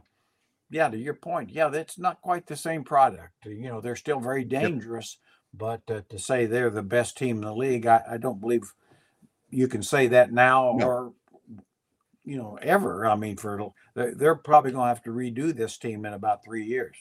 yeah, 0.70 0.90
to 0.90 0.98
your 0.98 1.14
point, 1.14 1.50
yeah, 1.50 1.70
that's 1.70 1.98
not 1.98 2.22
quite 2.22 2.46
the 2.46 2.58
same 2.58 2.84
product. 2.84 3.46
You 3.46 3.70
know, 3.70 3.80
they're 3.80 3.96
still 3.96 4.20
very 4.20 4.44
dangerous, 4.44 5.18
yep. 5.54 5.60
but 5.88 5.96
uh, 5.96 6.02
to 6.10 6.20
say 6.20 6.46
they're 6.46 6.70
the 6.70 6.84
best 6.84 7.18
team 7.18 7.38
in 7.38 7.44
the 7.44 7.56
league, 7.56 7.86
I, 7.86 8.02
I 8.12 8.18
don't 8.18 8.42
believe 8.42 8.64
you 9.50 9.68
can 9.68 9.84
say 9.84 10.08
that 10.08 10.32
now 10.32 10.76
no. 10.78 10.86
or 10.86 11.14
you 12.26 12.38
know 12.38 12.60
ever. 12.62 13.06
I 13.06 13.16
mean, 13.16 13.38
for 13.38 13.72
they're 13.96 14.36
probably 14.36 14.72
going 14.72 14.84
to 14.84 14.90
have 14.90 15.04
to 15.04 15.12
redo 15.12 15.56
this 15.56 15.78
team 15.78 16.06
in 16.06 16.14
about 16.14 16.44
three 16.44 16.66
years. 16.66 16.96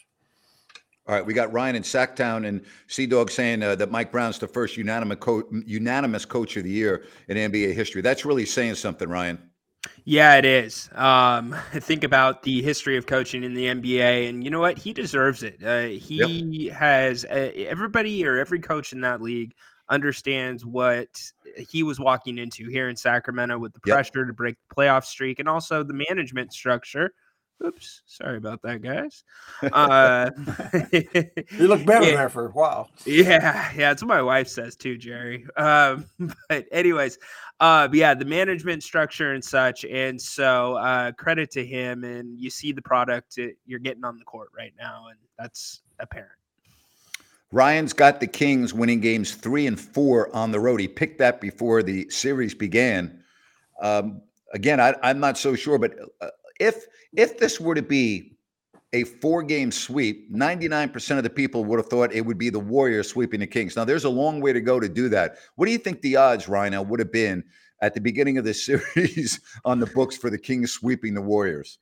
All 1.10 1.16
right, 1.16 1.26
we 1.26 1.34
got 1.34 1.52
Ryan 1.52 1.74
in 1.74 1.82
Sacktown 1.82 2.46
and 2.46 2.64
Sea 2.86 3.04
Dog 3.04 3.32
saying 3.32 3.64
uh, 3.64 3.74
that 3.74 3.90
Mike 3.90 4.12
Brown's 4.12 4.38
the 4.38 4.46
first 4.46 4.76
unanimous 4.76 5.18
co- 5.18 5.42
unanimous 5.66 6.24
coach 6.24 6.56
of 6.56 6.62
the 6.62 6.70
year 6.70 7.04
in 7.26 7.36
NBA 7.36 7.74
history. 7.74 8.00
That's 8.00 8.24
really 8.24 8.46
saying 8.46 8.76
something, 8.76 9.08
Ryan. 9.08 9.50
Yeah, 10.04 10.36
it 10.36 10.44
is. 10.44 10.88
Um, 10.94 11.56
think 11.72 12.04
about 12.04 12.44
the 12.44 12.62
history 12.62 12.96
of 12.96 13.06
coaching 13.06 13.42
in 13.42 13.54
the 13.54 13.64
NBA, 13.64 14.28
and 14.28 14.44
you 14.44 14.50
know 14.50 14.60
what? 14.60 14.78
He 14.78 14.92
deserves 14.92 15.42
it. 15.42 15.60
Uh, 15.64 15.86
he 15.86 16.68
yep. 16.68 16.76
has 16.76 17.24
uh, 17.24 17.50
everybody 17.56 18.24
or 18.24 18.38
every 18.38 18.60
coach 18.60 18.92
in 18.92 19.00
that 19.00 19.20
league 19.20 19.52
understands 19.88 20.64
what 20.64 21.08
he 21.56 21.82
was 21.82 21.98
walking 21.98 22.38
into 22.38 22.68
here 22.68 22.88
in 22.88 22.94
Sacramento 22.94 23.58
with 23.58 23.72
the 23.72 23.80
pressure 23.80 24.20
yep. 24.20 24.28
to 24.28 24.32
break 24.32 24.54
the 24.68 24.76
playoff 24.76 25.04
streak 25.04 25.40
and 25.40 25.48
also 25.48 25.82
the 25.82 26.04
management 26.08 26.52
structure 26.52 27.10
Oops, 27.64 28.02
sorry 28.06 28.38
about 28.38 28.62
that, 28.62 28.82
guys. 28.82 29.24
Uh, 29.72 30.30
you 30.92 31.68
look 31.68 31.84
better 31.84 32.06
yeah, 32.06 32.16
there 32.16 32.28
for 32.30 32.46
a 32.46 32.50
while. 32.50 32.88
Yeah, 33.04 33.70
yeah, 33.76 33.92
it's 33.92 34.02
what 34.02 34.08
my 34.08 34.22
wife 34.22 34.48
says 34.48 34.74
too, 34.74 34.96
Jerry. 34.96 35.46
Um, 35.56 36.06
but 36.48 36.64
anyways, 36.72 37.18
uh, 37.60 37.88
yeah, 37.92 38.14
the 38.14 38.24
management 38.24 38.82
structure 38.82 39.34
and 39.34 39.44
such, 39.44 39.84
and 39.84 40.20
so 40.20 40.76
uh, 40.76 41.12
credit 41.12 41.50
to 41.52 41.64
him. 41.64 42.04
And 42.04 42.38
you 42.38 42.48
see 42.48 42.72
the 42.72 42.82
product 42.82 43.38
you're 43.66 43.78
getting 43.78 44.04
on 44.04 44.18
the 44.18 44.24
court 44.24 44.48
right 44.56 44.72
now, 44.78 45.08
and 45.10 45.18
that's 45.38 45.82
apparent. 45.98 46.32
Ryan's 47.52 47.92
got 47.92 48.20
the 48.20 48.26
Kings 48.26 48.72
winning 48.72 49.00
games 49.00 49.34
three 49.34 49.66
and 49.66 49.78
four 49.78 50.34
on 50.34 50.52
the 50.52 50.60
road. 50.60 50.80
He 50.80 50.88
picked 50.88 51.18
that 51.18 51.40
before 51.40 51.82
the 51.82 52.08
series 52.08 52.54
began. 52.54 53.22
Um, 53.82 54.22
again, 54.52 54.80
I, 54.80 54.94
am 55.02 55.20
not 55.20 55.36
so 55.36 55.54
sure, 55.54 55.78
but 55.78 55.94
uh, 56.20 56.28
if 56.60 56.86
if 57.16 57.38
this 57.38 57.58
were 57.58 57.74
to 57.74 57.82
be 57.82 58.36
a 58.92 59.04
four 59.04 59.42
game 59.42 59.70
sweep, 59.70 60.32
99% 60.32 61.16
of 61.16 61.22
the 61.22 61.30
people 61.30 61.64
would 61.64 61.78
have 61.78 61.86
thought 61.86 62.12
it 62.12 62.24
would 62.24 62.38
be 62.38 62.50
the 62.50 62.60
Warriors 62.60 63.08
sweeping 63.08 63.40
the 63.40 63.46
Kings. 63.46 63.76
Now, 63.76 63.84
there's 63.84 64.04
a 64.04 64.10
long 64.10 64.40
way 64.40 64.52
to 64.52 64.60
go 64.60 64.80
to 64.80 64.88
do 64.88 65.08
that. 65.10 65.36
What 65.56 65.66
do 65.66 65.72
you 65.72 65.78
think 65.78 66.02
the 66.02 66.16
odds, 66.16 66.48
Rhino, 66.48 66.82
would 66.82 67.00
have 67.00 67.12
been 67.12 67.44
at 67.82 67.94
the 67.94 68.00
beginning 68.00 68.36
of 68.36 68.44
this 68.44 68.64
series 68.94 69.40
on 69.64 69.80
the 69.80 69.86
books 69.86 70.16
for 70.16 70.28
the 70.28 70.38
Kings 70.38 70.72
sweeping 70.72 71.14
the 71.14 71.22
Warriors? 71.22 71.78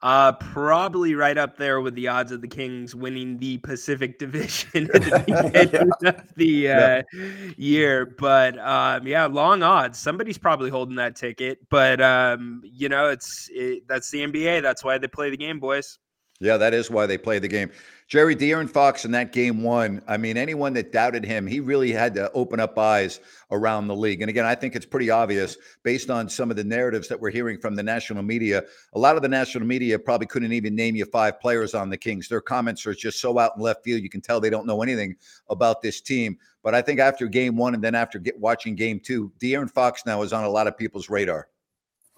Uh, 0.00 0.30
probably 0.32 1.16
right 1.16 1.36
up 1.36 1.56
there 1.56 1.80
with 1.80 1.92
the 1.96 2.06
odds 2.06 2.30
of 2.30 2.40
the 2.40 2.46
Kings 2.46 2.94
winning 2.94 3.36
the 3.38 3.58
Pacific 3.58 4.16
Division 4.18 4.88
at 4.94 5.02
the 5.02 5.24
beginning 5.26 5.90
yeah. 6.02 6.08
of 6.08 6.34
the 6.36 6.70
uh, 6.70 7.02
yeah. 7.12 7.50
year. 7.56 8.06
But 8.18 8.58
um, 8.58 9.06
yeah, 9.06 9.26
long 9.26 9.64
odds. 9.64 9.98
Somebody's 9.98 10.38
probably 10.38 10.70
holding 10.70 10.96
that 10.96 11.16
ticket. 11.16 11.58
But 11.68 12.00
um, 12.00 12.62
you 12.64 12.88
know, 12.88 13.08
it's 13.08 13.48
it, 13.52 13.88
that's 13.88 14.10
the 14.10 14.24
NBA. 14.24 14.62
That's 14.62 14.84
why 14.84 14.98
they 14.98 15.08
play 15.08 15.30
the 15.30 15.36
game, 15.36 15.58
boys. 15.58 15.98
Yeah, 16.40 16.56
that 16.56 16.72
is 16.72 16.88
why 16.88 17.06
they 17.06 17.18
play 17.18 17.40
the 17.40 17.48
game. 17.48 17.72
Jerry 18.06 18.36
De'Aaron 18.36 18.70
Fox 18.70 19.04
in 19.04 19.10
that 19.10 19.32
game 19.32 19.62
one. 19.62 20.00
I 20.06 20.16
mean, 20.16 20.36
anyone 20.36 20.72
that 20.74 20.92
doubted 20.92 21.24
him, 21.24 21.48
he 21.48 21.58
really 21.58 21.90
had 21.90 22.14
to 22.14 22.30
open 22.30 22.60
up 22.60 22.78
eyes 22.78 23.18
around 23.50 23.88
the 23.88 23.96
league. 23.96 24.22
And 24.22 24.30
again, 24.30 24.46
I 24.46 24.54
think 24.54 24.76
it's 24.76 24.86
pretty 24.86 25.10
obvious 25.10 25.58
based 25.82 26.10
on 26.10 26.28
some 26.28 26.48
of 26.50 26.56
the 26.56 26.62
narratives 26.62 27.08
that 27.08 27.20
we're 27.20 27.32
hearing 27.32 27.58
from 27.58 27.74
the 27.74 27.82
national 27.82 28.22
media. 28.22 28.62
A 28.94 28.98
lot 28.98 29.16
of 29.16 29.22
the 29.22 29.28
national 29.28 29.66
media 29.66 29.98
probably 29.98 30.28
couldn't 30.28 30.52
even 30.52 30.76
name 30.76 30.94
you 30.94 31.06
five 31.06 31.40
players 31.40 31.74
on 31.74 31.90
the 31.90 31.98
Kings. 31.98 32.28
Their 32.28 32.40
comments 32.40 32.86
are 32.86 32.94
just 32.94 33.20
so 33.20 33.36
out 33.38 33.52
in 33.56 33.62
left 33.62 33.82
field. 33.82 34.02
You 34.02 34.08
can 34.08 34.20
tell 34.20 34.40
they 34.40 34.48
don't 34.48 34.66
know 34.66 34.80
anything 34.80 35.16
about 35.50 35.82
this 35.82 36.00
team. 36.00 36.38
But 36.62 36.74
I 36.74 36.82
think 36.82 37.00
after 37.00 37.26
game 37.26 37.56
one 37.56 37.74
and 37.74 37.82
then 37.82 37.96
after 37.96 38.20
get, 38.20 38.38
watching 38.38 38.76
game 38.76 39.00
two, 39.00 39.32
De'Aaron 39.40 39.70
Fox 39.70 40.06
now 40.06 40.22
is 40.22 40.32
on 40.32 40.44
a 40.44 40.48
lot 40.48 40.68
of 40.68 40.78
people's 40.78 41.10
radar. 41.10 41.48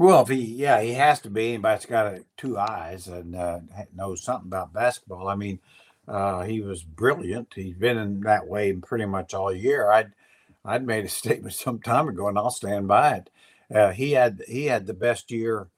Well, 0.01 0.23
if 0.23 0.29
he, 0.29 0.41
yeah, 0.41 0.81
he 0.81 0.95
has 0.95 1.21
to 1.21 1.31
be. 1.31 1.49
Anybody's 1.49 1.85
got 1.85 2.07
a, 2.07 2.25
two 2.39 2.57
eyes 2.57 3.07
and 3.07 3.37
uh, 3.37 3.59
knows 3.95 4.23
something 4.23 4.49
about 4.49 4.73
basketball. 4.73 5.29
I 5.29 5.35
mean, 5.35 5.61
uh, 6.09 6.45
he 6.45 6.63
was 6.63 6.83
brilliant. 6.83 7.53
He's 7.55 7.75
been 7.75 7.99
in 7.99 8.21
that 8.21 8.47
way 8.47 8.73
pretty 8.73 9.05
much 9.05 9.35
all 9.35 9.53
year. 9.53 9.93
I'd 9.93 10.13
I'd 10.65 10.87
made 10.87 11.05
a 11.05 11.09
statement 11.11 11.53
some 11.53 11.81
time 11.81 12.09
ago, 12.09 12.29
and 12.29 12.39
I'll 12.39 12.51
stand 12.51 12.89
by 12.89 13.17
it. 13.17 13.31
Uh, 13.71 13.91
he 13.91 14.13
had 14.13 14.41
he 14.49 14.65
had 14.65 14.87
the 14.87 14.95
best 14.95 15.31
year 15.31 15.69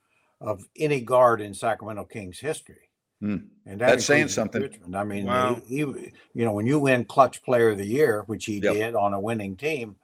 of 0.41 0.69
any 0.77 1.01
guard 1.01 1.41
in 1.41 1.53
Sacramento 1.53 2.05
Kings 2.05 2.39
history. 2.39 2.91
Mm. 3.21 3.47
And 3.67 3.81
that 3.81 3.89
that's 3.89 4.05
saying 4.05 4.29
something. 4.29 4.63
Richmond. 4.63 4.97
I 4.97 5.03
mean, 5.03 5.27
wow. 5.27 5.61
he, 5.67 5.79
he, 5.79 5.81
you 5.81 6.45
know, 6.45 6.53
when 6.53 6.67
you 6.69 6.79
win 6.79 7.07
Clutch 7.07 7.43
Player 7.43 7.71
of 7.71 7.79
the 7.79 7.85
Year, 7.85 8.23
which 8.29 8.45
he 8.45 8.61
yep. 8.61 8.75
did 8.75 8.95
on 8.95 9.15
a 9.15 9.21
winning 9.21 9.57
team, 9.57 9.97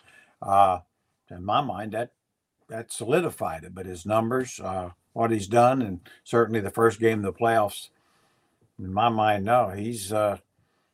uh, 0.43 0.81
in 1.31 1.45
my 1.45 1.61
mind, 1.61 1.93
that 1.93 2.11
that 2.69 2.93
solidified 2.93 3.65
it. 3.65 3.75
But 3.75 3.87
his 3.87 4.07
numbers, 4.07 4.61
uh, 4.61 4.91
what 5.13 5.31
he's 5.31 5.47
done, 5.47 5.83
and 5.83 6.01
certainly 6.25 6.61
the 6.61 6.71
first 6.71 7.01
game 7.01 7.19
of 7.19 7.25
the 7.25 7.33
playoffs 7.33 7.89
in 8.79 8.93
my 8.93 9.09
mind, 9.09 9.45
no, 9.45 9.71
he's 9.71 10.13
uh, 10.13 10.39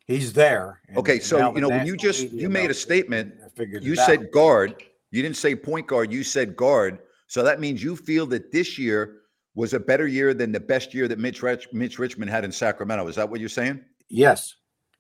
he's 0.07 0.33
there. 0.33 0.81
And, 0.89 0.99
okay, 0.99 1.19
so 1.19 1.55
you 1.55 1.61
know 1.61 1.69
when 1.69 1.87
you 1.87 1.97
just 1.97 2.31
you 2.33 2.49
made 2.49 2.71
a 2.71 2.75
statement, 2.75 3.35
you 3.59 3.97
said 3.97 4.21
out. 4.21 4.31
guard. 4.33 4.83
You 5.11 5.23
didn't 5.23 5.37
say 5.37 5.55
point 5.55 5.87
guard. 5.87 6.13
You 6.13 6.25
said 6.25 6.57
guard. 6.57 6.99
So 7.27 7.43
that 7.43 7.61
means 7.61 7.83
you 7.83 7.97
feel 7.97 8.27
that 8.27 8.51
this 8.51 8.79
year 8.79 9.23
was 9.55 9.73
a 9.73 9.81
better 9.81 10.07
year 10.07 10.35
than 10.35 10.53
the 10.53 10.61
best 10.61 10.93
year 10.93 11.09
that 11.09 11.19
Mitch 11.19 11.43
Rich, 11.43 11.69
Mitch 11.73 11.99
Richmond 11.99 12.31
had 12.31 12.45
in 12.45 12.53
Sacramento. 12.53 13.07
Is 13.07 13.17
that 13.17 13.29
what 13.29 13.41
you're 13.41 13.49
saying? 13.49 13.81
Yes, 14.09 14.57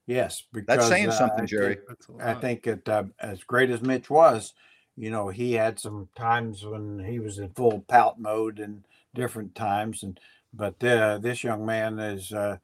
yes. 0.07 0.45
Because, 0.53 0.67
That's 0.67 0.89
saying 0.89 1.09
uh, 1.09 1.13
something, 1.13 1.47
Jerry. 1.47 1.79
I 2.21 2.35
think 2.35 2.67
it 2.67 2.89
uh, 2.89 3.05
as 3.21 3.43
great 3.43 3.71
as 3.71 3.83
Mitch 3.83 4.09
was, 4.11 4.55
you 4.97 5.11
know, 5.11 5.29
he 5.29 5.53
had 5.53 5.79
some 5.81 6.09
times 6.17 6.65
when 6.65 7.05
he 7.05 7.19
was 7.19 7.39
in 7.39 7.51
full 7.51 7.85
pout 7.89 8.21
mode 8.21 8.59
and 8.59 8.85
different 9.15 9.55
times, 9.55 10.03
and 10.03 10.19
but 10.53 10.83
uh, 10.85 11.19
this 11.19 11.43
young 11.43 11.67
man 11.67 11.99
has 11.99 12.33
uh, 12.33 12.59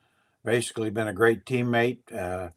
basically 0.45 0.91
been 0.91 1.09
a 1.09 1.13
great 1.13 1.45
teammate. 1.45 1.99
Uh, 2.15 2.51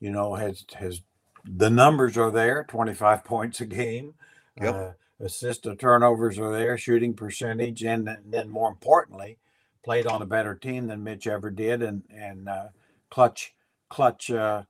you 0.00 0.10
know, 0.10 0.34
has 0.34 0.64
has 0.74 1.00
the 1.44 1.70
numbers 1.70 2.16
are 2.16 2.30
there, 2.30 2.64
25 2.68 3.24
points 3.24 3.60
a 3.60 3.66
game. 3.66 4.14
Yep. 4.60 4.74
Uh, 4.74 4.90
assist 5.24 5.62
to 5.62 5.76
turnovers 5.76 6.38
are 6.38 6.52
there, 6.52 6.76
shooting 6.76 7.14
percentage, 7.14 7.82
and, 7.84 8.08
then 8.26 8.48
more 8.48 8.68
importantly, 8.68 9.38
played 9.84 10.06
on 10.06 10.20
a 10.20 10.26
better 10.26 10.54
team 10.54 10.88
than 10.88 11.04
Mitch 11.04 11.26
ever 11.26 11.50
did, 11.50 11.82
and 11.82 12.02
and 12.14 12.48
uh, 12.48 12.68
clutch 13.10 13.54
clutch 13.88 14.30
uh, 14.30 14.62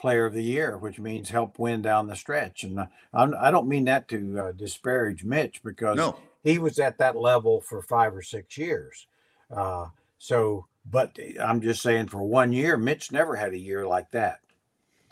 player 0.00 0.26
of 0.26 0.34
the 0.34 0.42
year, 0.42 0.78
which 0.78 0.98
means 0.98 1.30
help 1.30 1.58
win 1.58 1.82
down 1.82 2.06
the 2.06 2.16
stretch. 2.16 2.64
And 2.64 2.80
uh, 2.80 2.86
I'm, 3.12 3.34
I 3.38 3.48
do 3.50 3.56
not 3.56 3.66
mean 3.66 3.84
that 3.84 4.08
to 4.08 4.38
uh, 4.38 4.52
disparage 4.52 5.24
Mitch 5.24 5.62
because 5.62 5.96
no. 5.96 6.16
he 6.42 6.58
was 6.58 6.78
at 6.78 6.98
that 6.98 7.16
level 7.16 7.60
for 7.60 7.82
five 7.82 8.14
or 8.14 8.22
six 8.22 8.56
years. 8.56 9.06
Uh, 9.54 9.86
so 10.18 10.66
but 10.86 11.18
I'm 11.40 11.60
just 11.60 11.82
saying, 11.82 12.08
for 12.08 12.22
one 12.22 12.52
year, 12.52 12.76
Mitch 12.76 13.12
never 13.12 13.36
had 13.36 13.52
a 13.52 13.58
year 13.58 13.86
like 13.86 14.10
that, 14.12 14.40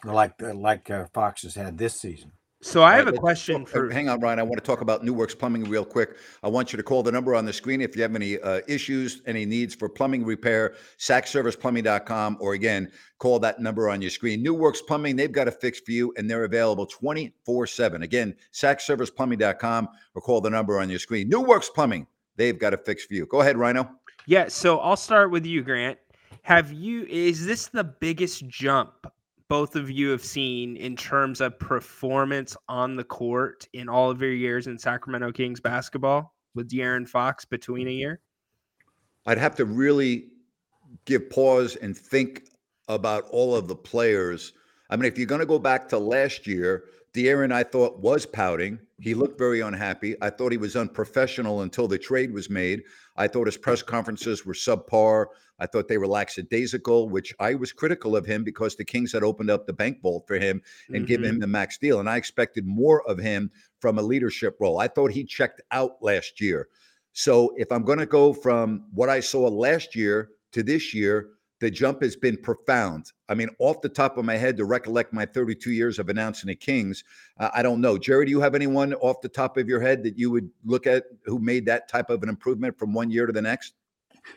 like 0.05 0.43
uh, 0.43 0.55
like 0.55 0.91
uh, 0.91 1.07
Fox 1.13 1.43
has 1.43 1.55
had 1.55 1.79
this 1.79 2.01
season. 2.01 2.33
So 2.61 2.83
I 2.83 2.97
have 2.97 3.07
a 3.07 3.13
question 3.13 3.65
for. 3.65 3.89
Hang 3.91 4.09
on, 4.09 4.19
Ryan. 4.21 4.41
I 4.41 4.43
want 4.43 4.57
to 4.57 4.67
talk 4.67 4.81
about 4.81 5.05
New 5.05 5.15
Works 5.15 5.35
Plumbing 5.35 5.65
real 5.65 5.85
quick. 5.85 6.17
I 6.43 6.49
want 6.49 6.73
you 6.73 6.77
to 6.77 6.83
call 6.83 7.05
the 7.05 7.13
number 7.13 7.37
on 7.37 7.45
the 7.45 7.53
screen 7.53 7.81
if 7.81 7.95
you 7.95 8.03
have 8.03 8.17
any 8.17 8.39
uh, 8.41 8.63
issues, 8.67 9.23
any 9.27 9.47
needs 9.47 9.77
for 9.77 9.89
plumbing 9.89 10.25
repair. 10.25 10.75
SacServicePlumbing.com, 10.99 12.39
or 12.41 12.55
again, 12.55 12.91
call 13.19 13.39
that 13.39 13.61
number 13.61 13.89
on 13.89 14.03
your 14.03 14.11
screen. 14.11 14.43
New 14.43 14.55
Works 14.55 14.83
Plumbing, 14.83 15.15
they've 15.15 15.31
got 15.31 15.47
a 15.47 15.53
fix 15.53 15.79
for 15.79 15.93
you, 15.93 16.13
and 16.17 16.29
they're 16.29 16.45
available 16.45 16.85
24/7. 16.85 18.03
Again, 18.03 18.35
SacServicePlumbing.com, 18.53 19.89
or 20.17 20.23
call 20.23 20.41
the 20.41 20.51
number 20.51 20.81
on 20.81 20.91
your 20.91 20.99
screen. 20.99 21.29
New 21.29 21.41
Works 21.41 21.69
Plumbing, 21.69 22.09
they've 22.35 22.59
got 22.59 22.75
a 22.75 22.79
fix 22.79 23.05
for 23.05 23.15
you. 23.15 23.27
Go 23.27 23.41
ahead, 23.41 23.57
Rhino. 23.57 23.89
Yeah, 24.27 24.49
so 24.49 24.81
I'll 24.81 24.97
start 24.97 25.31
with 25.31 25.47
you, 25.47 25.63
Grant. 25.63 25.99
Have 26.43 26.73
you 26.73 27.05
is 27.05 27.47
this 27.47 27.69
the 27.69 27.85
biggest 27.85 28.49
jump 28.49 29.07
both 29.49 29.77
of 29.77 29.91
you 29.91 30.11
have 30.11 30.25
seen 30.25 30.77
in 30.77 30.95
terms 30.95 31.41
of 31.41 31.59
performance 31.59 32.57
on 32.69 32.97
the 32.97 33.05
court 33.05 33.67
in 33.73 33.89
all 33.89 34.11
of 34.11 34.21
your 34.21 34.33
years 34.33 34.67
in 34.67 34.79
Sacramento 34.79 35.33
Kings 35.33 35.61
basketball 35.61 36.35
with 36.55 36.71
De'Aaron 36.71 37.09
Fox 37.09 37.45
between 37.45 37.89
a 37.89 37.93
year? 37.93 38.21
I'd 39.27 39.39
have 39.39 39.57
to 39.57 39.65
really 39.65 40.27
give 41.05 41.31
pause 41.31 41.77
and 41.77 41.97
think 41.97 42.51
about 42.89 43.25
all 43.31 43.55
of 43.55 43.69
the 43.69 43.77
players. 43.77 44.53
I 44.91 44.97
mean, 44.97 45.07
if 45.07 45.19
you're 45.19 45.27
going 45.27 45.41
to 45.41 45.47
go 45.47 45.59
back 45.59 45.89
to 45.91 45.99
last 45.99 46.47
year, 46.47 46.85
De'Aaron, 47.15 47.53
I 47.53 47.63
thought, 47.63 47.99
was 48.01 48.27
pouting. 48.27 48.79
He 49.01 49.15
looked 49.15 49.39
very 49.39 49.61
unhappy. 49.61 50.17
I 50.21 50.31
thought 50.31 50.53
he 50.53 50.59
was 50.59 50.77
unprofessional 50.77 51.63
until 51.63 51.89
the 51.89 51.99
trade 51.99 52.33
was 52.33 52.51
made. 52.51 52.83
I 53.17 53.29
thought 53.29 53.47
his 53.47 53.57
press 53.57 53.83
conferences 53.83 54.45
were 54.45 54.55
subpar. 54.55 55.27
I 55.59 55.67
thought 55.67 55.89
they 55.89 55.99
were 55.99 56.07
lackadaisical, 56.07 57.09
which 57.09 57.35
I 57.41 57.55
was 57.55 57.73
critical 57.73 58.15
of 58.15 58.27
him 58.27 58.45
because 58.45 58.77
the 58.77 58.85
Kings 58.85 59.13
had 59.13 59.23
opened 59.23 59.51
up 59.51 59.67
the 59.67 59.73
bank 59.73 60.01
vault 60.03 60.25
for 60.27 60.37
him 60.37 60.63
and 60.89 60.99
mm-hmm. 60.99 61.05
given 61.07 61.31
him 61.31 61.41
the 61.41 61.47
max 61.47 61.79
deal. 61.79 62.01
And 62.01 62.09
I 62.09 62.17
expected 62.17 62.67
more 62.67 63.09
of 63.09 63.19
him 63.19 63.51
from 63.81 63.99
a 63.99 64.03
leadership 64.03 64.57
role. 64.61 64.79
I 64.79 64.89
thought 64.89 65.11
he 65.11 65.25
checked 65.25 65.63
out 65.71 65.97
last 66.01 66.41
year. 66.41 66.69
So 67.13 67.53
if 67.57 67.73
I'm 67.73 67.83
going 67.85 67.99
to 67.99 68.07
go 68.07 68.33
from 68.33 68.85
what 68.93 69.09
I 69.09 69.21
saw 69.21 69.49
last 69.49 69.97
year 69.97 70.31
to 70.53 70.63
this 70.63 70.95
year, 70.95 71.31
the 71.61 71.71
jump 71.71 72.03
has 72.03 72.17
been 72.17 72.37
profound. 72.37 73.13
I 73.29 73.35
mean, 73.35 73.49
off 73.59 73.81
the 73.81 73.89
top 73.89 74.17
of 74.17 74.25
my 74.25 74.37
head, 74.37 74.57
to 74.59 74.65
recollect 74.65 75.13
my 75.13 75.27
32 75.27 75.73
years 75.73 75.99
of 75.99 76.09
announcing 76.09 76.49
the 76.49 76.55
Kings, 76.55 77.05
uh, 77.39 77.51
I 77.53 77.63
don't 77.63 77.81
know. 77.81 77.99
Jerry, 77.99 78.27
do 78.27 78.31
you 78.31 78.41
have 78.41 78.55
anyone 78.55 78.95
off 78.95 79.21
the 79.21 79.29
top 79.29 79.57
of 79.57 79.69
your 79.69 79.81
head 79.81 80.03
that 80.05 80.19
you 80.19 80.31
would 80.31 80.51
look 80.65 80.87
at 80.87 81.05
who 81.25 81.39
made 81.39 81.67
that 81.67 81.89
type 81.89 82.11
of 82.11 82.23
an 82.23 82.29
improvement 82.29 82.79
from 82.79 82.93
one 82.93 83.11
year 83.11 83.27
to 83.27 83.33
the 83.33 83.43
next? 83.43 83.75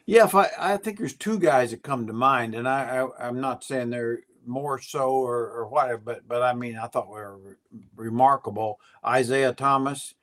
Yeah, 0.05 0.25
if 0.25 0.35
I, 0.35 0.49
I 0.57 0.77
think 0.77 0.97
there's 0.97 1.15
two 1.15 1.37
guys 1.37 1.71
that 1.71 1.83
come 1.83 2.07
to 2.07 2.13
mind, 2.13 2.55
and 2.55 2.67
I, 2.67 3.05
I 3.19 3.27
am 3.27 3.41
not 3.41 3.63
saying 3.63 3.89
they're 3.89 4.19
more 4.45 4.79
so 4.81 5.11
or, 5.11 5.49
or 5.49 5.67
whatever, 5.67 6.01
but 6.03 6.27
but 6.27 6.41
I 6.41 6.53
mean 6.53 6.77
I 6.77 6.87
thought 6.87 7.09
were 7.09 7.37
re- 7.37 7.55
remarkable. 7.95 8.79
Isaiah 9.05 9.53
Thomas 9.53 10.15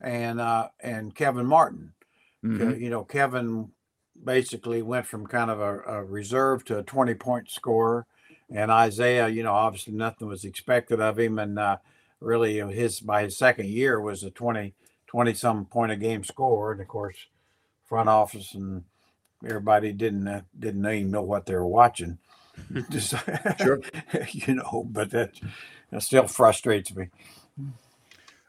and 0.00 0.40
uh, 0.40 0.68
and 0.80 1.14
Kevin 1.14 1.46
Martin. 1.46 1.92
Mm-hmm. 2.44 2.82
You 2.82 2.90
know, 2.90 3.04
Kevin 3.04 3.70
basically 4.24 4.82
went 4.82 5.06
from 5.06 5.26
kind 5.26 5.50
of 5.50 5.60
a, 5.60 5.80
a 5.86 6.04
reserve 6.04 6.64
to 6.66 6.78
a 6.78 6.82
20 6.82 7.14
point 7.14 7.50
scorer. 7.50 8.06
And 8.50 8.70
Isaiah, 8.70 9.28
you 9.28 9.42
know, 9.42 9.54
obviously 9.54 9.92
nothing 9.92 10.28
was 10.28 10.44
expected 10.44 11.00
of 11.00 11.18
him. 11.18 11.38
And 11.38 11.58
uh, 11.58 11.78
really, 12.20 12.58
his 12.74 13.00
by 13.00 13.24
his 13.24 13.38
second 13.38 13.68
year 13.68 14.00
was 14.00 14.22
a 14.22 14.30
20, 14.30 14.74
20 15.06 15.34
some 15.34 15.64
point 15.64 15.92
a 15.92 15.96
game 15.96 16.24
score. 16.24 16.72
And 16.72 16.80
of 16.80 16.88
course, 16.88 17.16
front 17.86 18.08
office 18.08 18.54
and 18.54 18.84
everybody 19.44 19.92
didn't 19.92 20.28
uh, 20.28 20.42
didn't 20.58 20.86
even 20.86 21.10
know 21.10 21.22
what 21.22 21.46
they 21.46 21.54
were 21.54 21.66
watching. 21.66 22.18
Just, 22.90 23.14
sure. 23.58 23.80
you 24.32 24.54
know, 24.54 24.86
but 24.90 25.10
that, 25.10 25.32
that 25.90 26.02
still 26.02 26.26
frustrates 26.26 26.94
me. 26.94 27.08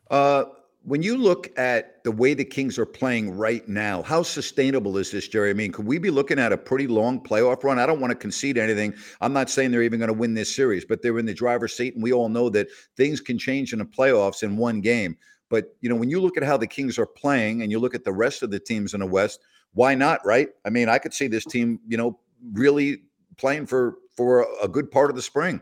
Uh, 0.10 0.46
when 0.88 1.04
you 1.04 1.18
look 1.18 1.50
at 1.60 2.02
the 2.06 2.12
way 2.14 2.34
the 2.34 2.46
Kings 2.46 2.80
are 2.80 2.86
playing 2.86 3.36
right 3.36 3.68
now, 3.68 4.02
how 4.04 4.24
sustainable 4.24 4.98
is 4.98 5.12
this, 5.12 5.28
Jerry? 5.28 5.50
I 5.50 5.54
mean, 5.54 5.74
could 5.74 5.86
we 5.86 5.98
be 5.98 6.10
looking 6.10 6.40
at 6.40 6.54
a 6.54 6.58
pretty 6.58 6.88
long 6.88 7.20
playoff 7.20 7.66
run? 7.66 7.78
I 7.78 7.86
don't 7.86 8.00
want 8.00 8.12
to 8.12 8.16
concede 8.16 8.58
anything. 8.58 8.94
I'm 9.20 9.34
not 9.34 9.50
saying 9.50 9.72
they're 9.72 9.84
even 9.84 10.00
going 10.00 10.08
to 10.08 10.14
win 10.14 10.34
this 10.34 10.56
series, 10.56 10.86
but 10.86 11.02
they're 11.02 11.20
in 11.20 11.26
the 11.26 11.34
driver's 11.34 11.76
seat, 11.76 11.96
and 11.96 12.02
we 12.02 12.14
all 12.14 12.30
know 12.30 12.48
that 12.52 12.70
things 12.96 13.20
can 13.20 13.38
change 13.38 13.74
in 13.74 13.80
the 13.80 13.86
playoffs 13.86 14.44
in 14.44 14.56
one 14.56 14.80
game. 14.80 15.18
But 15.50 15.76
you 15.82 15.90
know, 15.90 15.96
when 15.98 16.10
you 16.10 16.22
look 16.22 16.38
at 16.38 16.44
how 16.44 16.56
the 16.56 16.68
Kings 16.68 16.98
are 16.98 17.06
playing, 17.06 17.64
and 17.64 17.70
you 17.70 17.80
look 17.80 17.94
at 17.94 18.06
the 18.06 18.14
rest 18.14 18.42
of 18.42 18.50
the 18.50 18.60
teams 18.60 18.94
in 18.94 19.02
the 19.02 19.08
West, 19.08 19.42
why 19.74 19.94
not? 19.94 20.26
Right? 20.26 20.48
I 20.64 20.70
mean, 20.70 20.88
I 20.88 21.00
could 21.00 21.14
see 21.14 21.28
this 21.28 21.44
team, 21.44 21.82
you 21.86 21.98
know, 21.98 22.18
really 22.54 23.02
playing 23.36 23.66
for 23.66 23.98
for 24.16 24.48
a 24.64 24.70
good 24.70 24.90
part 24.90 25.10
of 25.10 25.18
the 25.18 25.22
spring. 25.22 25.62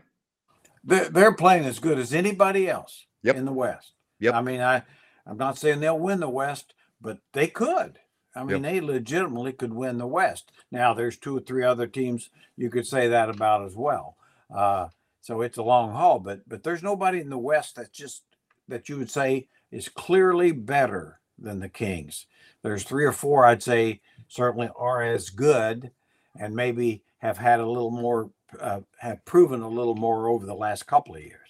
They're 0.84 1.32
playing 1.32 1.64
as 1.64 1.80
good 1.80 1.98
as 1.98 2.14
anybody 2.14 2.68
else 2.70 3.06
yep. 3.24 3.34
in 3.34 3.44
the 3.44 3.52
West. 3.52 3.94
Yep. 4.20 4.34
I 4.34 4.40
mean, 4.40 4.60
I 4.60 4.84
I'm 5.26 5.36
not 5.36 5.58
saying 5.58 5.80
they'll 5.80 5.98
win 5.98 6.20
the 6.20 6.28
West, 6.28 6.74
but 7.00 7.18
they 7.32 7.48
could. 7.48 7.98
I 8.34 8.44
mean, 8.44 8.62
yep. 8.62 8.72
they 8.72 8.80
legitimately 8.80 9.52
could 9.54 9.72
win 9.72 9.98
the 9.98 10.06
West. 10.06 10.52
Now, 10.70 10.92
there's 10.92 11.16
two 11.16 11.38
or 11.38 11.40
three 11.40 11.64
other 11.64 11.86
teams 11.86 12.28
you 12.56 12.70
could 12.70 12.86
say 12.86 13.08
that 13.08 13.30
about 13.30 13.64
as 13.64 13.74
well. 13.74 14.16
Uh, 14.54 14.88
so 15.22 15.40
it's 15.40 15.58
a 15.58 15.62
long 15.62 15.92
haul, 15.92 16.20
but 16.20 16.48
but 16.48 16.62
there's 16.62 16.82
nobody 16.82 17.20
in 17.20 17.30
the 17.30 17.38
West 17.38 17.76
that's 17.76 17.88
just 17.88 18.22
that 18.68 18.88
you 18.88 18.98
would 18.98 19.10
say 19.10 19.48
is 19.72 19.88
clearly 19.88 20.52
better 20.52 21.20
than 21.38 21.60
the 21.60 21.68
Kings. 21.68 22.26
There's 22.62 22.84
three 22.84 23.04
or 23.04 23.12
four 23.12 23.44
I'd 23.44 23.62
say 23.62 24.00
certainly 24.28 24.70
are 24.76 25.02
as 25.02 25.30
good, 25.30 25.90
and 26.38 26.54
maybe 26.54 27.02
have 27.18 27.38
had 27.38 27.60
a 27.60 27.66
little 27.66 27.90
more, 27.90 28.30
uh, 28.60 28.80
have 28.98 29.24
proven 29.24 29.62
a 29.62 29.68
little 29.68 29.96
more 29.96 30.28
over 30.28 30.46
the 30.46 30.54
last 30.54 30.86
couple 30.86 31.16
of 31.16 31.22
years. 31.22 31.45